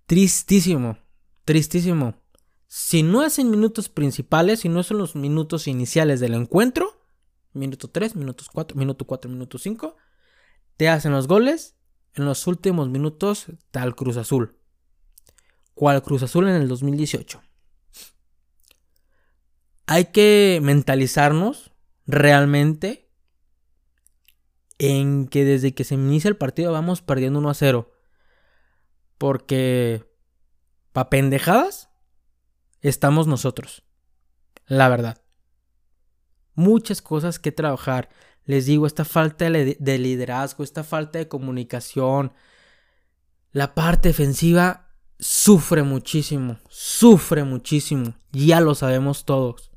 Tristísimo, 0.05 0.97
tristísimo. 1.43 2.15
Si 2.67 3.03
no 3.03 3.23
es 3.23 3.39
en 3.39 3.49
minutos 3.49 3.89
principales, 3.89 4.61
si 4.61 4.69
no 4.69 4.83
son 4.83 4.99
los 4.99 5.15
minutos 5.15 5.67
iniciales 5.67 6.19
del 6.19 6.35
encuentro, 6.35 7.01
minuto 7.53 7.89
3, 7.89 8.15
minutos 8.15 8.49
4, 8.53 8.77
minuto 8.77 9.05
4, 9.05 9.29
minuto 9.29 9.57
5, 9.57 9.97
te 10.77 10.87
hacen 10.87 11.11
los 11.11 11.27
goles 11.27 11.75
en 12.13 12.25
los 12.25 12.45
últimos 12.47 12.89
minutos 12.89 13.47
tal 13.71 13.95
Cruz 13.95 14.17
Azul. 14.17 14.57
¿Cuál 15.73 16.01
Cruz 16.01 16.23
Azul 16.23 16.47
en 16.47 16.55
el 16.55 16.67
2018? 16.67 17.41
Hay 19.87 20.05
que 20.05 20.59
mentalizarnos 20.61 21.71
realmente 22.05 23.06
en 24.79 25.27
que 25.27 25.43
desde 25.45 25.73
que 25.73 25.83
se 25.83 25.95
inicia 25.95 26.29
el 26.29 26.37
partido 26.37 26.71
vamos 26.71 27.01
perdiendo 27.01 27.39
1 27.39 27.49
a 27.49 27.53
0. 27.53 27.91
Porque 29.17 30.05
pa' 30.91 31.09
pendejadas 31.09 31.89
estamos 32.81 33.27
nosotros. 33.27 33.83
La 34.65 34.89
verdad. 34.89 35.21
Muchas 36.53 37.01
cosas 37.01 37.39
que 37.39 37.51
trabajar. 37.51 38.09
Les 38.45 38.65
digo, 38.65 38.87
esta 38.87 39.05
falta 39.05 39.49
de 39.49 39.97
liderazgo, 39.97 40.63
esta 40.63 40.83
falta 40.83 41.19
de 41.19 41.27
comunicación. 41.27 42.33
La 43.51 43.75
parte 43.75 44.09
defensiva 44.09 44.95
sufre 45.19 45.83
muchísimo. 45.83 46.59
Sufre 46.69 47.43
muchísimo. 47.43 48.15
Ya 48.31 48.61
lo 48.61 48.75
sabemos 48.75 49.25
todos. 49.25 49.71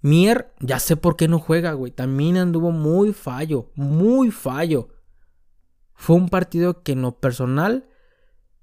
Mier, 0.00 0.54
ya 0.60 0.78
sé 0.78 0.96
por 0.96 1.16
qué 1.16 1.28
no 1.28 1.38
juega, 1.38 1.72
güey. 1.72 1.90
También 1.90 2.36
anduvo 2.36 2.70
muy 2.70 3.12
fallo, 3.12 3.70
muy 3.74 4.30
fallo. 4.30 4.88
Fue 5.94 6.14
un 6.16 6.28
partido 6.28 6.82
que 6.82 6.92
en 6.92 7.02
lo 7.02 7.18
personal, 7.18 7.88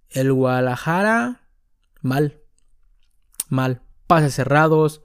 el 0.10 0.32
Guadalajara, 0.32 1.50
mal. 2.02 2.42
Mal. 3.50 3.82
Pases 4.08 4.36
cerrados, 4.36 5.02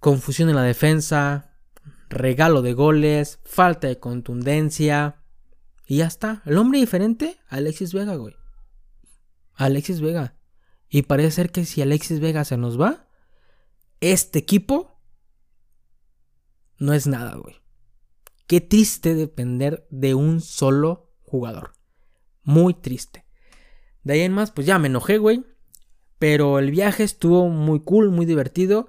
confusión 0.00 0.48
en 0.48 0.56
la 0.56 0.62
defensa, 0.62 1.54
regalo 2.08 2.62
de 2.62 2.72
goles, 2.72 3.38
falta 3.44 3.86
de 3.86 4.00
contundencia. 4.00 5.22
Y 5.86 5.98
ya 5.98 6.06
está. 6.06 6.42
El 6.44 6.58
hombre 6.58 6.80
diferente, 6.80 7.38
Alexis 7.48 7.92
Vega, 7.92 8.16
güey. 8.16 8.34
Alexis 9.54 10.00
Vega. 10.00 10.34
Y 10.88 11.02
parece 11.02 11.30
ser 11.30 11.50
que 11.52 11.64
si 11.64 11.82
Alexis 11.82 12.20
Vega 12.20 12.44
se 12.44 12.56
nos 12.56 12.80
va, 12.80 13.06
este 14.00 14.40
equipo 14.40 14.95
no 16.78 16.92
es 16.92 17.06
nada, 17.06 17.34
güey. 17.36 17.56
Qué 18.46 18.60
triste 18.60 19.14
depender 19.14 19.86
de 19.90 20.14
un 20.14 20.40
solo 20.40 21.12
jugador. 21.22 21.72
Muy 22.42 22.74
triste. 22.74 23.24
De 24.04 24.14
ahí 24.14 24.20
en 24.20 24.32
más, 24.32 24.52
pues 24.52 24.66
ya 24.66 24.78
me 24.78 24.86
enojé, 24.86 25.18
güey. 25.18 25.44
Pero 26.18 26.58
el 26.58 26.70
viaje 26.70 27.02
estuvo 27.02 27.48
muy 27.48 27.80
cool, 27.80 28.10
muy 28.10 28.24
divertido. 28.24 28.88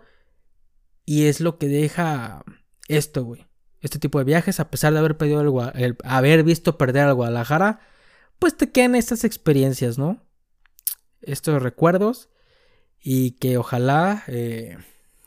Y 1.06 1.26
es 1.26 1.42
lo 1.42 1.58
que 1.58 1.68
deja 1.68 2.44
esto, 2.88 3.24
güey. 3.24 3.48
Este 3.82 4.00
tipo 4.00 4.20
de 4.20 4.26
viajes, 4.26 4.60
a 4.60 4.70
pesar 4.70 4.94
de 4.94 5.00
haber, 5.00 5.18
perdido 5.18 5.42
el, 5.74 5.98
haber 6.04 6.44
visto 6.44 6.78
perder 6.78 7.04
al 7.04 7.16
Guadalajara, 7.16 7.80
pues 8.40 8.56
te 8.56 8.72
quedan 8.72 8.96
estas 8.96 9.24
experiencias, 9.24 9.98
¿no? 9.98 10.24
Estos 11.22 11.64
recuerdos. 11.64 12.30
Y 13.00 13.32
que 13.32 13.58
ojalá. 13.58 14.24
Eh, 14.28 14.78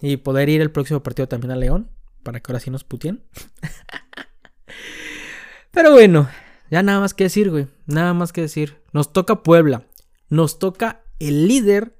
y 0.00 0.18
poder 0.18 0.48
ir 0.48 0.60
el 0.60 0.70
próximo 0.70 1.02
partido 1.02 1.26
también 1.26 1.50
a 1.50 1.56
León. 1.56 1.90
Para 2.22 2.40
que 2.40 2.50
ahora 2.50 2.60
sí 2.60 2.70
nos 2.70 2.84
putien. 2.84 3.22
Pero 5.70 5.92
bueno, 5.92 6.28
ya 6.70 6.82
nada 6.82 7.00
más 7.00 7.14
que 7.14 7.24
decir, 7.24 7.50
güey. 7.50 7.68
Nada 7.86 8.14
más 8.14 8.32
que 8.32 8.42
decir. 8.42 8.82
Nos 8.92 9.12
toca 9.12 9.42
Puebla. 9.42 9.86
Nos 10.28 10.58
toca 10.58 11.02
el 11.18 11.48
líder 11.48 11.96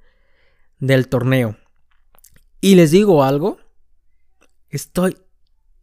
del 0.79 1.09
torneo. 1.09 1.57
Y 2.61 2.75
les 2.75 2.91
digo 2.91 3.25
algo. 3.25 3.59
Estoy 4.69 5.17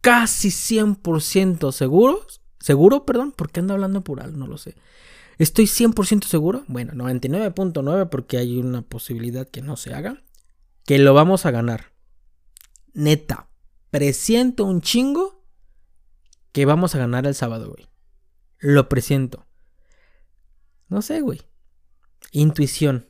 casi 0.00 0.48
100% 0.48 1.72
seguro. 1.72 2.26
Seguro, 2.60 3.06
perdón, 3.06 3.32
porque 3.36 3.60
ando 3.60 3.74
hablando 3.74 4.02
plural, 4.02 4.38
no 4.38 4.46
lo 4.46 4.58
sé. 4.58 4.74
Estoy 5.38 5.66
100% 5.66 6.24
seguro. 6.24 6.64
Bueno, 6.66 6.92
99.9 6.92 8.08
porque 8.08 8.38
hay 8.38 8.58
una 8.58 8.82
posibilidad 8.82 9.46
que 9.46 9.62
no 9.62 9.76
se 9.76 9.94
haga. 9.94 10.22
Que 10.84 10.98
lo 10.98 11.14
vamos 11.14 11.46
a 11.46 11.50
ganar. 11.50 11.92
Neta. 12.92 13.48
Presiento 13.90 14.64
un 14.64 14.80
chingo 14.80 15.44
que 16.52 16.64
vamos 16.64 16.94
a 16.94 16.98
ganar 16.98 17.26
el 17.26 17.34
sábado, 17.34 17.70
güey. 17.70 17.88
Lo 18.58 18.88
presiento. 18.88 19.46
No 20.88 21.02
sé, 21.02 21.20
güey. 21.20 21.42
Intuición. 22.32 23.06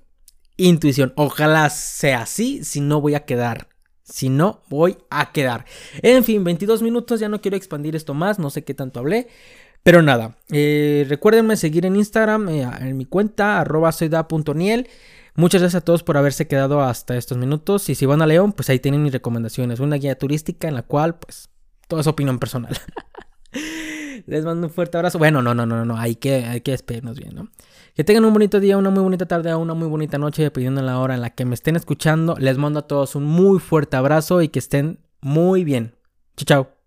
Intuición. 0.56 1.12
Ojalá 1.16 1.70
sea 1.70 2.22
así, 2.22 2.64
si 2.64 2.80
no 2.80 3.00
voy 3.00 3.14
a 3.14 3.24
quedar. 3.24 3.68
Si 4.02 4.28
no, 4.28 4.62
voy 4.68 4.96
a 5.10 5.32
quedar. 5.32 5.66
En 6.02 6.24
fin, 6.24 6.42
22 6.42 6.82
minutos, 6.82 7.20
ya 7.20 7.28
no 7.28 7.40
quiero 7.40 7.56
expandir 7.56 7.94
esto 7.94 8.14
más, 8.14 8.38
no 8.38 8.50
sé 8.50 8.64
qué 8.64 8.74
tanto 8.74 9.00
hablé. 9.00 9.28
Pero 9.82 10.02
nada, 10.02 10.36
eh, 10.50 11.06
recuérdenme 11.08 11.56
seguir 11.56 11.86
en 11.86 11.96
Instagram, 11.96 12.48
eh, 12.48 12.68
en 12.80 12.96
mi 12.96 13.04
cuenta, 13.04 13.60
arroba 13.60 13.92
soyda.niel. 13.92 14.88
Muchas 15.38 15.62
gracias 15.62 15.82
a 15.82 15.84
todos 15.84 16.02
por 16.02 16.16
haberse 16.16 16.48
quedado 16.48 16.82
hasta 16.82 17.16
estos 17.16 17.38
minutos. 17.38 17.88
Y 17.90 17.94
si 17.94 18.06
van 18.06 18.22
a 18.22 18.26
León, 18.26 18.52
pues 18.52 18.70
ahí 18.70 18.80
tienen 18.80 19.04
mis 19.04 19.12
recomendaciones. 19.12 19.78
Una 19.78 19.94
guía 19.94 20.18
turística 20.18 20.66
en 20.66 20.74
la 20.74 20.82
cual, 20.82 21.20
pues, 21.20 21.48
todo 21.86 22.00
es 22.00 22.08
opinión 22.08 22.40
personal. 22.40 22.76
Les 24.26 24.44
mando 24.44 24.66
un 24.66 24.72
fuerte 24.72 24.96
abrazo. 24.96 25.16
Bueno, 25.16 25.40
no, 25.40 25.54
no, 25.54 25.64
no, 25.64 25.84
no, 25.84 25.96
hay 25.96 26.16
que, 26.16 26.44
hay 26.44 26.62
que 26.62 26.72
despedirnos 26.72 27.20
bien, 27.20 27.36
¿no? 27.36 27.50
Que 27.94 28.02
tengan 28.02 28.24
un 28.24 28.32
bonito 28.32 28.58
día, 28.58 28.76
una 28.76 28.90
muy 28.90 29.04
bonita 29.04 29.26
tarde, 29.26 29.54
una 29.54 29.74
muy 29.74 29.86
bonita 29.86 30.18
noche, 30.18 30.42
dependiendo 30.42 30.80
de 30.80 30.88
la 30.88 30.98
hora 30.98 31.14
en 31.14 31.20
la 31.20 31.30
que 31.30 31.44
me 31.44 31.54
estén 31.54 31.76
escuchando. 31.76 32.34
Les 32.36 32.58
mando 32.58 32.80
a 32.80 32.88
todos 32.88 33.14
un 33.14 33.22
muy 33.22 33.60
fuerte 33.60 33.96
abrazo 33.96 34.42
y 34.42 34.48
que 34.48 34.58
estén 34.58 34.98
muy 35.20 35.62
bien. 35.62 35.94
Chao, 36.36 36.64
chao. 36.64 36.77